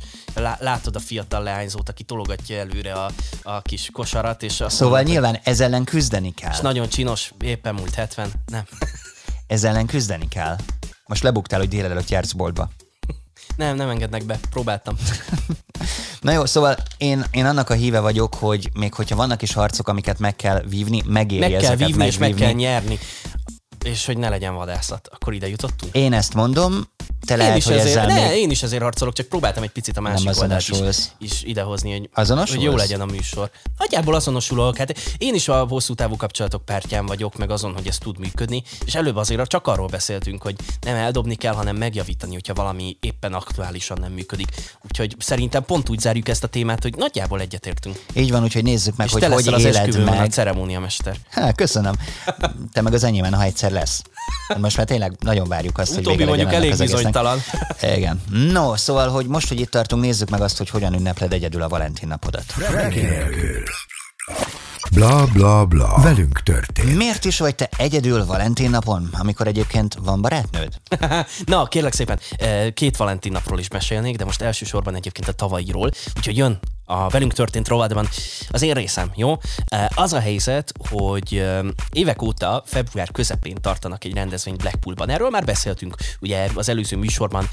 [0.58, 3.10] látod a fiatal leányzót, aki tologatja előre a,
[3.42, 6.50] a kis kosarat, és Szóval mondod, nyilván ez ellen küzdeni kell.
[6.52, 8.64] És nagyon csinos, éppen múlt 70, nem.
[9.52, 10.56] Ezzel ellen küzdeni kell.
[11.06, 12.70] Most lebuktál, hogy délelőtt jársz boltba.
[13.56, 14.38] Nem, nem engednek be.
[14.50, 14.96] Próbáltam.
[16.20, 19.88] Na jó, szóval én, én annak a híve vagyok, hogy még hogyha vannak is harcok,
[19.88, 22.98] amiket meg kell vívni, megéri meg kell vívni, és meg kell nyerni.
[23.84, 25.08] És hogy ne legyen vadászat.
[25.12, 25.94] Akkor ide jutottunk?
[25.94, 26.88] Én ezt mondom,
[27.26, 28.38] te lehet, is hogy ezért, ezzel ne, még...
[28.38, 31.90] én is ezért harcolok, csak próbáltam egy picit a másik nem oldalt is, is idehozni,
[31.90, 33.50] hogy, hogy jó legyen a műsor.
[33.78, 37.98] Nagyjából azonosulok, hát én is a hosszú távú kapcsolatok pártján vagyok, meg azon, hogy ez
[37.98, 42.54] tud működni, és előbb azért csak arról beszéltünk, hogy nem eldobni kell, hanem megjavítani, hogyha
[42.54, 44.48] valami éppen aktuálisan nem működik.
[44.82, 48.04] Úgyhogy szerintem pont úgy zárjuk ezt a témát, hogy nagyjából egyetértünk.
[48.14, 50.20] Így van, úgyhogy nézzük meg, és hogy te hogy az éled meg.
[50.20, 51.16] a ceremóniamester.
[51.30, 51.94] Há, köszönöm.
[52.72, 54.02] Te meg az enyémen, ha egyszer lesz.
[54.58, 57.38] Most már tényleg nagyon várjuk azt, Utóbbi hogy vége mondjuk elég bizonytalan.
[57.96, 58.22] Igen.
[58.52, 61.68] No, szóval, hogy most, hogy itt tartunk, nézzük meg azt, hogy hogyan ünnepled egyedül a
[61.68, 62.44] Valentin napodat.
[64.90, 66.00] Bla bla bla.
[66.02, 66.96] Velünk történt.
[66.96, 70.80] Miért is vagy te egyedül Valentin napon, amikor egyébként van barátnőd?
[71.44, 75.90] Na, kérlek szépen, eh, két Valentin napról is mesélnék, de most elsősorban egyébként a tavalyiról,
[76.16, 76.58] úgyhogy jön
[76.92, 78.08] a velünk történt rovatban
[78.50, 79.36] az én részem, jó?
[79.94, 81.44] Az a helyzet, hogy
[81.92, 85.08] évek óta február közepén tartanak egy rendezvényt Blackpoolban.
[85.08, 87.48] Erről már beszéltünk, ugye az előző műsorban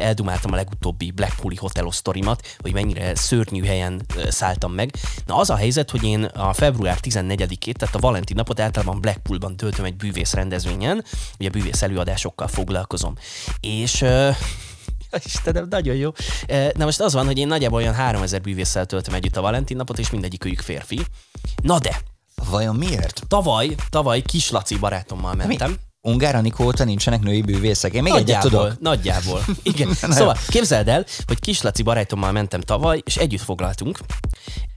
[0.00, 4.90] eldumáltam a legutóbbi Blackpooli hotelosztorimat, hogy mennyire szörnyű helyen szálltam meg.
[5.26, 9.56] Na az a helyzet, hogy én a február 14-ét, tehát a Valentin napot általában Blackpoolban
[9.56, 11.04] töltöm egy bűvész rendezvényen,
[11.38, 13.14] ugye bűvész előadásokkal foglalkozom.
[13.60, 14.04] És
[15.24, 16.10] Istenem, nagyon jó.
[16.76, 19.98] Na most az van, hogy én nagyjából olyan 3000 bűvésszel töltöm együtt a Valentin napot,
[19.98, 21.00] és mindegyik őjük férfi.
[21.62, 22.00] Na de.
[22.50, 23.22] Vajon miért?
[23.28, 25.70] Tavaly, tavaly Kislaci barátommal mentem.
[25.70, 25.76] Mi?
[26.04, 27.92] Ungár Anikó óta nincsenek női bűvészek.
[27.92, 28.80] Én még nagyjából, egyet tudok.
[28.80, 29.44] Nagyjából.
[29.62, 29.92] Igen.
[29.92, 33.98] szóval képzeld el, hogy Kislaci barátommal mentem tavaly, és együtt foglaltunk.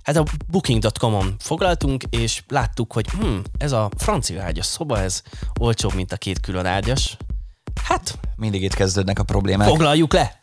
[0.04, 5.22] Hát a booking.com-on foglaltunk, és láttuk, hogy hm, ez a francia ágyas szoba, ez
[5.60, 7.18] olcsóbb, mint a két külön ágyas.
[7.88, 9.68] Hát, mindig itt kezdődnek a problémák.
[9.68, 10.40] Foglaljuk le!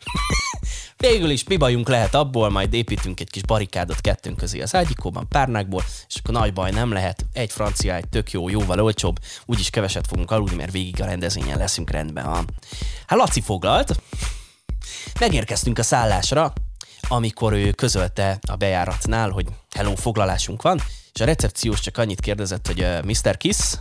[0.97, 5.27] Végül is mi bajunk lehet abból, majd építünk egy kis barikádot kettőnk közé az ágyikóban,
[5.27, 7.25] párnákból, és akkor nagy baj nem lehet.
[7.33, 11.57] Egy francia, egy tök jó, jóval olcsóbb, úgyis keveset fogunk aludni, mert végig a rendezvényen
[11.57, 12.23] leszünk rendben.
[12.23, 12.43] Ha.
[13.07, 13.95] Hát Laci foglalt,
[15.19, 16.53] megérkeztünk a szállásra,
[17.07, 20.81] amikor ő közölte a bejáratnál, hogy hello, foglalásunk van,
[21.13, 23.37] és a recepciós csak annyit kérdezett, hogy uh, Mr.
[23.37, 23.75] Kiss,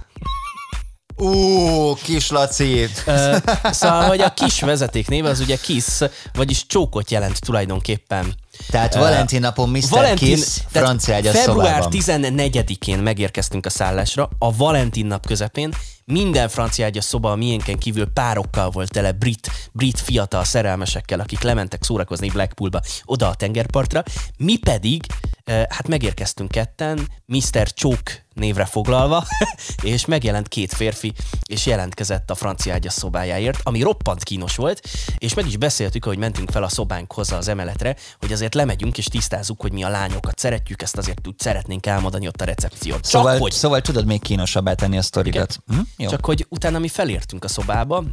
[1.22, 2.88] Ó, kis Laci!
[3.06, 3.36] Ö,
[3.70, 6.02] szóval, hogy a kis vezeték néve az ugye Kiss,
[6.34, 8.34] vagyis csókot jelent tulajdonképpen.
[8.70, 9.82] Tehát Valentin napon Mr.
[9.90, 16.84] Valentin, Kiss francia egy Február 14-én megérkeztünk a szállásra, a Valentin nap közepén, minden francia
[16.84, 22.28] ágyas szoba a miénken kívül párokkal volt tele, brit, brit fiatal szerelmesekkel, akik lementek szórakozni
[22.28, 24.02] Blackpoolba, oda a tengerpartra.
[24.36, 25.02] Mi pedig,
[25.44, 27.72] hát megérkeztünk ketten, Mr.
[27.72, 29.26] Choke névre foglalva,
[29.82, 31.12] és megjelent két férfi,
[31.42, 34.88] és jelentkezett a francia ágyas szobájáért, ami roppant kínos volt,
[35.18, 39.04] és meg is beszéltük, hogy mentünk fel a szobánkhoz az emeletre, hogy azért lemegyünk és
[39.04, 43.00] tisztázzuk, hogy mi a lányokat szeretjük, ezt azért úgy szeretnénk elmondani ott a recepción.
[43.00, 43.52] Csak szóval, hogy...
[43.52, 45.58] szóval tudod még kínosabbá tenni a sztorikat.
[45.66, 45.80] Hm?
[45.96, 46.08] Jó.
[46.08, 48.04] Csak hogy utána mi felértünk a szobába,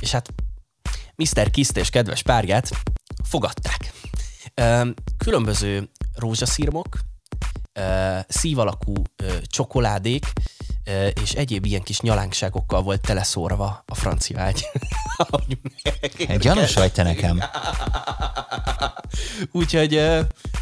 [0.00, 0.28] és hát
[1.16, 1.50] Mr.
[1.50, 2.70] Kiszt és kedves párját
[3.22, 3.92] fogadták.
[5.18, 6.98] Különböző rózsaszírmok,
[8.28, 8.94] szív alakú
[9.44, 10.32] csokoládék,
[11.22, 14.66] és egyéb ilyen kis nyalánkságokkal volt teleszórva a francia ágy.
[16.40, 17.42] Gyanús vagy te nekem.
[19.52, 19.94] Úgyhogy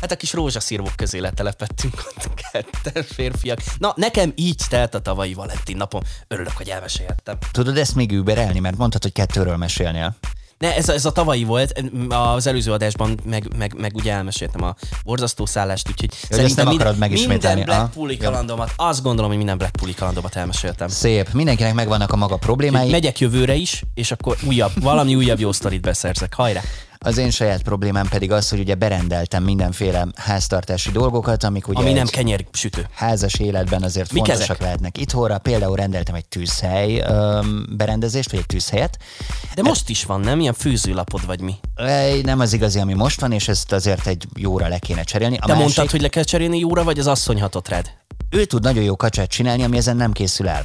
[0.01, 3.61] hát a kis rózsaszírmok közé letelepettünk ott ketten férfiak.
[3.78, 6.03] Na, nekem így telt a tavalyi Valentin napon.
[6.28, 7.38] Örülök, hogy elmesélhettem.
[7.53, 10.16] Tudod ezt még überelni, mert mondtad, hogy kettőről mesélnél.
[10.59, 14.62] Ne, ez a, ez a tavalyi volt, az előző adásban meg, meg, meg ugye elmeséltem
[14.62, 17.56] a borzasztó szállást, úgyhogy Jó, szerintem nem akarod megismételni.
[17.56, 20.88] Minden Blackpooli kalandomat, azt gondolom, hogy minden Blackpooli kalandomat elmeséltem.
[20.88, 22.90] Szép, mindenkinek megvannak a maga problémái.
[22.90, 26.34] Megyek jövőre is, és akkor újabb, valami újabb jó sztorit beszerzek.
[26.34, 26.61] Hajrá!
[27.01, 31.92] Az én saját problémám pedig az, hogy ugye berendeltem mindenféle háztartási dolgokat, amik ugye Ami
[31.92, 32.86] nem kenyérsütő.
[32.94, 34.61] Házas életben azért Mik fontosak ezek?
[34.62, 34.99] lehetnek.
[34.99, 38.99] Itthonra például rendeltem egy tűzhely öm, berendezést, vagy egy tűzhelyet.
[39.55, 40.40] De most is van, nem?
[40.40, 41.55] Ilyen főzőlapod vagy mi?
[42.22, 45.36] Nem az igazi, ami most van, és ezt azért egy jóra le kéne cserélni.
[45.36, 45.62] A De másik...
[45.62, 47.90] mondtad, hogy le kell cserélni jóra, vagy az asszony hatott rád?
[48.31, 50.64] Ő tud nagyon jó kacsát csinálni, ami ezen nem készül el.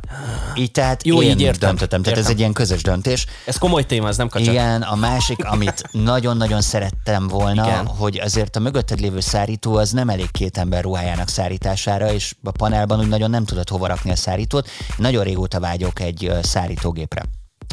[0.55, 1.69] Így tehát jó, én így értem.
[1.69, 2.23] döntöttem, tehát értem.
[2.23, 3.25] ez egy ilyen közös döntés.
[3.45, 4.51] Ez komoly téma, ez nem kacsa.
[4.51, 7.85] Igen, a másik, amit nagyon-nagyon szerettem volna, Igen.
[7.85, 12.51] hogy azért a mögötted lévő szárító az nem elég két ember ruhájának szárítására, és a
[12.51, 14.69] panelban úgy nagyon nem tudod hova rakni a szárítót.
[14.97, 17.21] Nagyon régóta vágyok egy szárítógépre.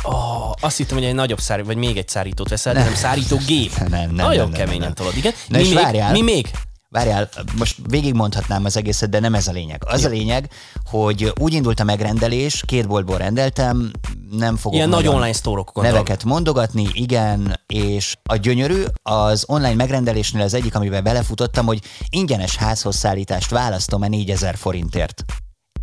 [0.03, 3.79] Oh, azt hittem, hogy egy nagyobb szárító, vagy még egy szárítót veszel, nem, nem szárítógép.
[3.89, 5.33] Nem, nem, Nagyon nem, keményen nem, tolod, igen.
[5.49, 6.13] Na mi, és még, várjál.
[6.13, 6.51] mi még?
[6.91, 7.29] Várjál,
[7.59, 9.83] most végigmondhatnám az egészet, de nem ez a lényeg.
[9.87, 10.51] Az a lényeg,
[10.85, 13.91] hogy úgy indult a megrendelés, két boltból rendeltem,
[14.31, 20.43] nem fogok Ilyen nagy online sztórokon neveket mondogatni, igen, és a gyönyörű az online megrendelésnél
[20.43, 25.25] az egyik, amiben belefutottam, hogy ingyenes házhoz szállítást választom-e 4000 forintért.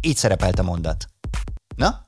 [0.01, 1.07] Így szerepelt a mondat.
[1.75, 2.06] Na?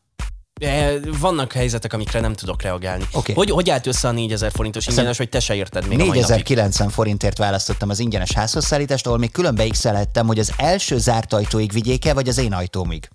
[1.20, 3.03] Vannak helyzetek, amikre nem tudok reagálni.
[3.12, 3.36] Okay.
[3.36, 7.38] Hogy, hogy állt össze a 4000 forintos ingyenes, hogy te se érted még 4090 forintért
[7.38, 12.14] választottam az ingyenes házhozszállítást, ahol még külön beixelhettem, hogy az első zárt ajtóig vigyék el,
[12.14, 13.10] vagy az én ajtómig.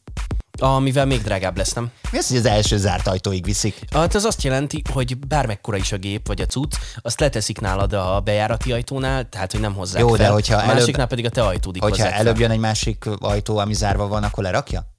[0.59, 1.91] Amivel még drágább lesz, nem?
[2.11, 3.79] Mi az, hogy az első zárt ajtóig viszik?
[3.93, 7.93] Hát az azt jelenti, hogy bármekkora is a gép vagy a cucc, azt leteszik nálad
[7.93, 10.17] a bejárati ajtónál, tehát hogy nem hozzák Jó, fel.
[10.17, 13.59] de hogyha a másiknál előbb, pedig a te ajtódik Hogyha előbb jön egy másik ajtó,
[13.59, 14.94] ami zárva van, akkor lerakja?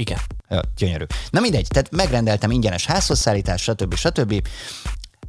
[0.00, 0.18] Igen.
[0.48, 1.04] Ja, gyönyörű.
[1.30, 3.94] Na mindegy, tehát megrendeltem ingyenes házhozszállítás, stb.
[3.94, 4.48] stb.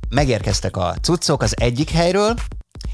[0.10, 2.36] Megérkeztek a cuccok az egyik helyről,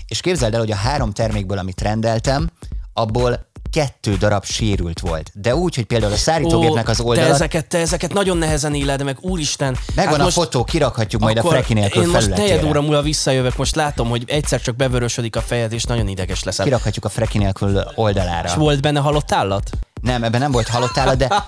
[0.08, 2.50] és képzeld el, hogy a három termékből, amit rendeltem,
[2.94, 5.32] abból kettő darab sérült volt.
[5.34, 7.28] De úgy, hogy például a szárítógépnek az oldala...
[7.28, 9.78] Te ezeket, te ezeket nagyon nehezen éled meg, úristen.
[9.96, 13.58] Megvan hát a fotó, kirakhatjuk majd a freki nélkül Én most negyed óra múlva visszajövök,
[13.58, 16.60] most látom, hogy egyszer csak bevörösödik a fejed, és nagyon ideges lesz.
[16.60, 18.48] Kirakhatjuk a freki nélkül oldalára.
[18.48, 19.70] És volt benne halott állat?
[20.02, 21.44] Nem, ebben nem volt halott állat, de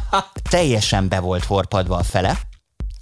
[0.50, 2.40] teljesen be volt horpadva a fele.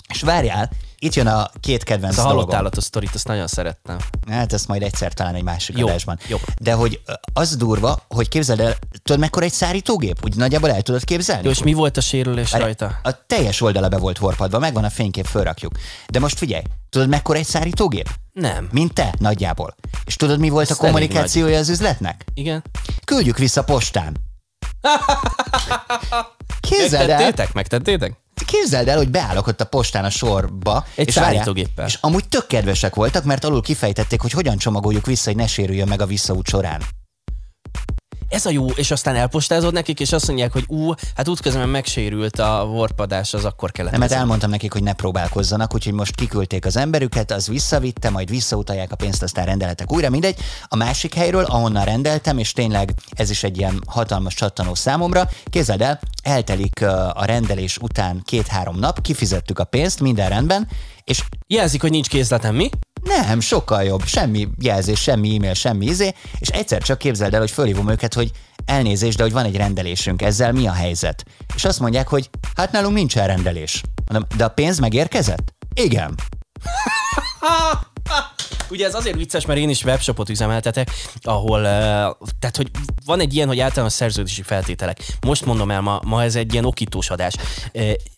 [0.09, 0.69] És várjál,
[0.99, 3.97] itt jön a két kedvenc Ez a halott állatos sztorit, azt nagyon szerettem.
[4.29, 6.19] Hát ezt majd egyszer talán egy másik jó, adásban.
[6.27, 6.37] Jó.
[6.61, 7.01] De hogy
[7.33, 10.19] az durva, hogy képzeld el, tudod mekkora egy szárítógép?
[10.23, 11.43] Úgy nagyjából el tudod képzelni?
[11.43, 12.99] Jó, és mi volt a sérülés a, rajta?
[13.03, 15.71] A teljes oldala be volt horpadva, megvan a fénykép, fölrakjuk.
[16.07, 18.09] De most figyelj, tudod mekkora egy szárítógép?
[18.33, 18.69] Nem.
[18.71, 19.75] Mint te, nagyjából.
[20.05, 22.25] És tudod, mi volt Ez a kommunikációja az üzletnek?
[22.33, 22.63] Igen.
[23.05, 24.15] Küldjük vissza postán.
[26.59, 27.17] Képzeld el.
[27.17, 27.53] Megtettétek?
[27.53, 28.13] Megtettétek?
[28.45, 30.85] Képzeld el, hogy beállok ott a postán a sorba.
[30.95, 31.85] Egy és szállítógéppel.
[31.85, 35.88] És amúgy tök kedvesek voltak, mert alul kifejtették, hogy hogyan csomagoljuk vissza, hogy ne sérüljön
[35.88, 36.81] meg a visszaút során
[38.30, 42.39] ez a jó, és aztán elpostázod nekik, és azt mondják, hogy ú, hát útközben megsérült
[42.39, 43.91] a warpadás, az akkor kellett.
[43.91, 48.30] Nem, mert elmondtam nekik, hogy ne próbálkozzanak, úgyhogy most kiküldték az emberüket, az visszavitte, majd
[48.30, 50.39] visszautalják a pénzt, aztán rendeletek újra, mindegy.
[50.67, 55.82] A másik helyről, ahonnan rendeltem, és tényleg ez is egy ilyen hatalmas csattanó számomra, képzeld
[55.82, 56.82] el, eltelik
[57.13, 60.67] a rendelés után két-három nap, kifizettük a pénzt, minden rendben,
[61.03, 62.69] és jelzik, hogy nincs készletem, mi?
[63.08, 64.05] Nem, sokkal jobb.
[64.05, 68.32] Semmi jelzés, semmi e-mail, semmi izé, és egyszer csak képzeld el, hogy fölhívom őket, hogy
[68.66, 71.24] elnézést, de hogy van egy rendelésünk, ezzel mi a helyzet?
[71.55, 73.82] És azt mondják, hogy hát nálunk nincs rendelés.
[74.12, 75.53] Mondom, de a pénz megérkezett?
[75.74, 76.16] Igen.
[78.70, 80.91] Ugye ez azért vicces, mert én is webshopot üzemeltetek,
[81.22, 81.62] ahol,
[82.39, 82.72] tehát hogy
[83.05, 84.99] van egy ilyen, hogy általános szerződési feltételek.
[85.26, 87.34] Most mondom el, ma, ma ez egy ilyen okítós adás.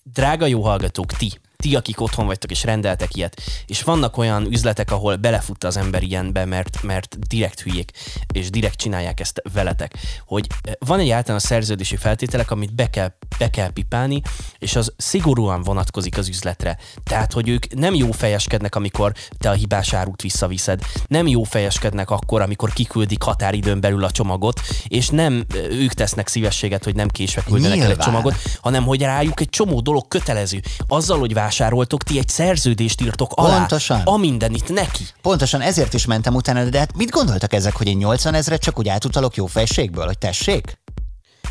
[0.03, 1.31] Drága jó hallgatók, ti,
[1.63, 6.03] ti, akik otthon vagytok és rendeltek ilyet, és vannak olyan üzletek, ahol belefut az ember
[6.03, 7.91] ilyenbe, mert, mert direkt hülyék,
[8.33, 9.93] és direkt csinálják ezt veletek,
[10.25, 14.21] hogy eh, van egy általános szerződési feltételek, amit be kell, be kell pipálni,
[14.57, 16.77] és az szigorúan vonatkozik az üzletre.
[17.03, 22.09] Tehát, hogy ők nem jó fejeskednek, amikor te a hibás árut visszaviszed, nem jó fejeskednek
[22.09, 27.07] akkor, amikor kiküldik határidőn belül a csomagot, és nem eh, ők tesznek szívességet, hogy nem
[27.07, 30.61] késve küldenek el egy csomagot, hanem hogy rájuk egy csomó dolog kötelező.
[30.87, 33.57] Azzal, hogy vásároltok, ti egy szerződést írtok alá.
[33.57, 34.01] Pontosan.
[34.03, 35.03] A mindenit neki.
[35.21, 38.79] Pontosan ezért is mentem utána, de hát mit gondoltak ezek, hogy én 80 ezret csak
[38.79, 40.79] úgy átutalok jó fejségből, hogy tessék?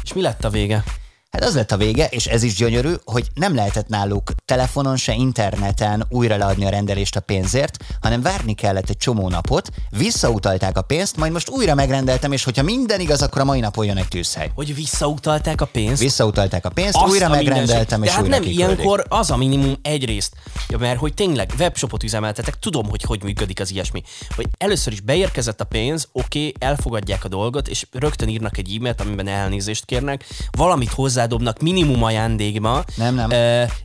[0.02, 0.84] És mi lett a vége?
[1.30, 5.12] Hát az lett a vége, és ez is gyönyörű, hogy nem lehetett náluk telefonon se
[5.14, 10.82] interneten újra leadni a rendelést a pénzért, hanem várni kellett egy csomó napot, visszautalták a
[10.82, 14.08] pénzt, majd most újra megrendeltem, és hogyha minden igaz, akkor a mai napon jön egy
[14.08, 14.50] tűzhely.
[14.54, 16.02] Hogy visszautalták a pénzt?
[16.02, 18.76] Visszautalták a pénzt, Azt újra a megrendeltem, és De hát újra nem, kiküldik.
[18.76, 20.32] ilyenkor az a minimum egyrészt,
[20.68, 24.02] ja, mert hogy tényleg webshopot üzemeltetek, tudom, hogy hogy működik az ilyesmi.
[24.36, 28.74] Hogy először is beérkezett a pénz, oké, okay, elfogadják a dolgot, és rögtön írnak egy
[28.76, 33.30] e-mailt, amiben elnézést kérnek, valamit hozzádobnak minimum ajándékba, Nem, nem.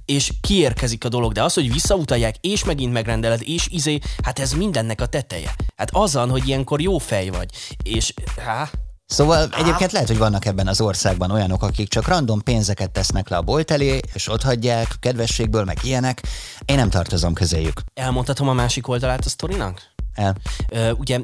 [0.06, 1.32] és kiérkezik a dolog.
[1.32, 5.56] De az, hogy visszautalják, és megint megrendeled, és izé, hát ez mindennek a teteje.
[5.76, 7.50] Hát azon, hogy ilyenkor jó fej vagy.
[7.84, 8.14] És,
[8.46, 8.70] há,
[9.06, 13.38] Szóval egyébként lehet, hogy vannak ebben az országban olyanok, akik csak random pénzeket tesznek le
[13.38, 16.22] a bolt elé, és ott hagyják kedvességből, meg ilyenek.
[16.66, 17.82] Én nem tartozom közéjük.
[17.94, 19.82] elmondhatom a másik oldalát a sztorinak?
[20.14, 20.36] El.
[20.70, 21.20] Ö, ugye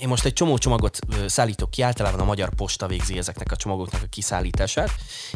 [0.00, 4.02] én most egy csomó csomagot szállítok ki, általában a Magyar Posta végzi ezeknek a csomagoknak
[4.02, 4.90] a kiszállítását,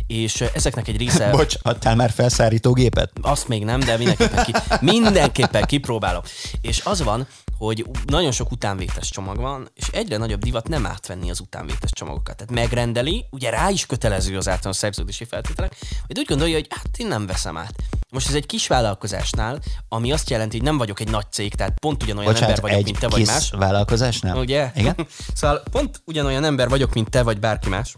[0.07, 1.31] és ezeknek egy része...
[1.37, 3.11] Bocs, adtál már felszállítógépet?
[3.21, 6.23] Azt még nem, de mindenképpen, ki, mindenképpen kipróbálom.
[6.61, 7.27] És az van,
[7.59, 12.37] hogy nagyon sok utánvétes csomag van, és egyre nagyobb divat nem átvenni az utánvétes csomagokat.
[12.37, 16.99] Tehát megrendeli, ugye rá is kötelező az általános szerződési feltételek, hogy úgy gondolja, hogy hát
[16.99, 17.75] én nem veszem át.
[18.13, 19.59] Most ez egy kis vállalkozásnál,
[19.89, 22.85] ami azt jelenti, hogy nem vagyok egy nagy cég, tehát pont ugyanolyan Bocsánat, ember vagyok,
[22.85, 23.51] mint te vagy más.
[23.51, 24.37] vállalkozásnál?
[24.37, 24.71] Ugye?
[24.75, 25.07] Igen?
[25.35, 27.97] szóval pont ugyanolyan ember vagyok, mint te vagy bárki más.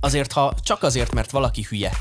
[0.00, 1.92] Azért, ha csak azért, mert valaki hülye.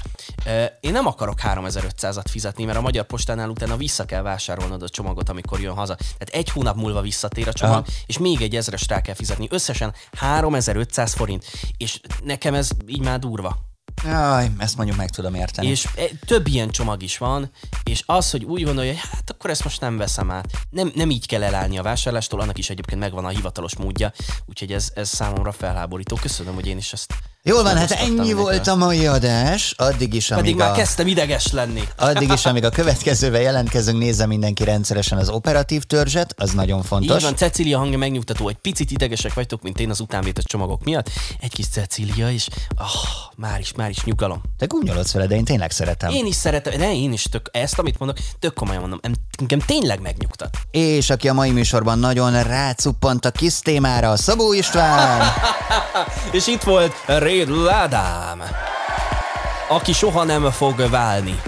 [0.80, 5.30] Én nem akarok 3500-at fizetni, mert a Magyar Postánál utána vissza kell vásárolnod a csomagot,
[5.30, 5.95] amikor jön haza.
[5.95, 7.86] Tehát egy hónap múlva visszatér a csomag, Aha.
[8.05, 9.47] és még egy ezres rá kell fizetni.
[9.51, 11.45] Összesen 3500 forint.
[11.78, 13.74] És nekem ez így már durva.
[14.03, 15.67] Jaj, ezt mondjuk meg tudom érteni.
[15.67, 17.51] És e, több ilyen csomag is van,
[17.83, 20.45] és az, hogy úgy gondolja, hogy hát akkor ezt most nem veszem át.
[20.69, 24.11] Nem, nem így kell elállni a vásárlástól, annak is egyébként megvan a hivatalos módja,
[24.45, 26.15] úgyhogy ez, ez számomra felháborító.
[26.15, 27.13] Köszönöm, hogy én is ezt
[27.47, 30.73] Jól van, hát ennyi volt a mai adás, addig is, Pedig amíg már a...
[30.73, 31.81] kezdtem ideges lenni.
[31.97, 36.85] Addig is, amíg a következővel jelentkezünk, nézze mindenki rendszeresen az operatív törzset, az nagyon Így
[36.85, 37.23] fontos.
[37.23, 41.09] van, Cecília hangja megnyugtató, egy picit idegesek vagytok, mint én az utánvétes csomagok miatt.
[41.39, 44.41] Egy kis Cecília is, oh, már is, már is nyugalom.
[44.57, 46.11] Te gúnyolodsz vele, de én tényleg szeretem.
[46.11, 49.59] Én is szeretem, de én is tök, ezt, amit mondok, tök komolyan mondom, em- engem
[49.59, 50.57] tényleg megnyugtat.
[50.71, 55.21] És aki a mai műsorban nagyon rácuppant a kis témára, a Szabó István.
[56.31, 56.93] És itt volt
[57.36, 58.41] Rédl Ádám,
[59.69, 61.41] aki soha nem fog válni.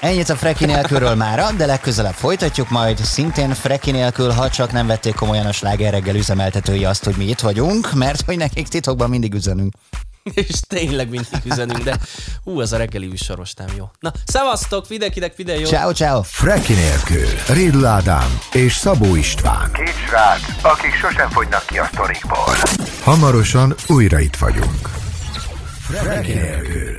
[0.00, 4.86] Ennyit a Freki nélkülről mára, de legközelebb folytatjuk majd, szintén Freki nélkül, ha csak nem
[4.86, 9.08] vették komolyan a sláger reggel üzemeltetői azt, hogy mi itt vagyunk, mert hogy nekik titokban
[9.08, 9.74] mindig üzenünk.
[10.22, 11.96] És tényleg mindig üzenünk, de
[12.44, 13.90] hú, ez a reggeli műsoros nem jó.
[14.00, 15.66] Na, szevasztok, mindenkinek minden jó.
[15.66, 16.22] Ciao, ciao.
[16.22, 17.28] Freki nélkül.
[17.46, 19.70] Rédl Ádám és Szabó István.
[19.72, 22.54] Két srác, akik sosem fogynak ki a sztorikból.
[23.04, 25.07] Hamarosan újra itt vagyunk.
[25.88, 26.98] Nélkül.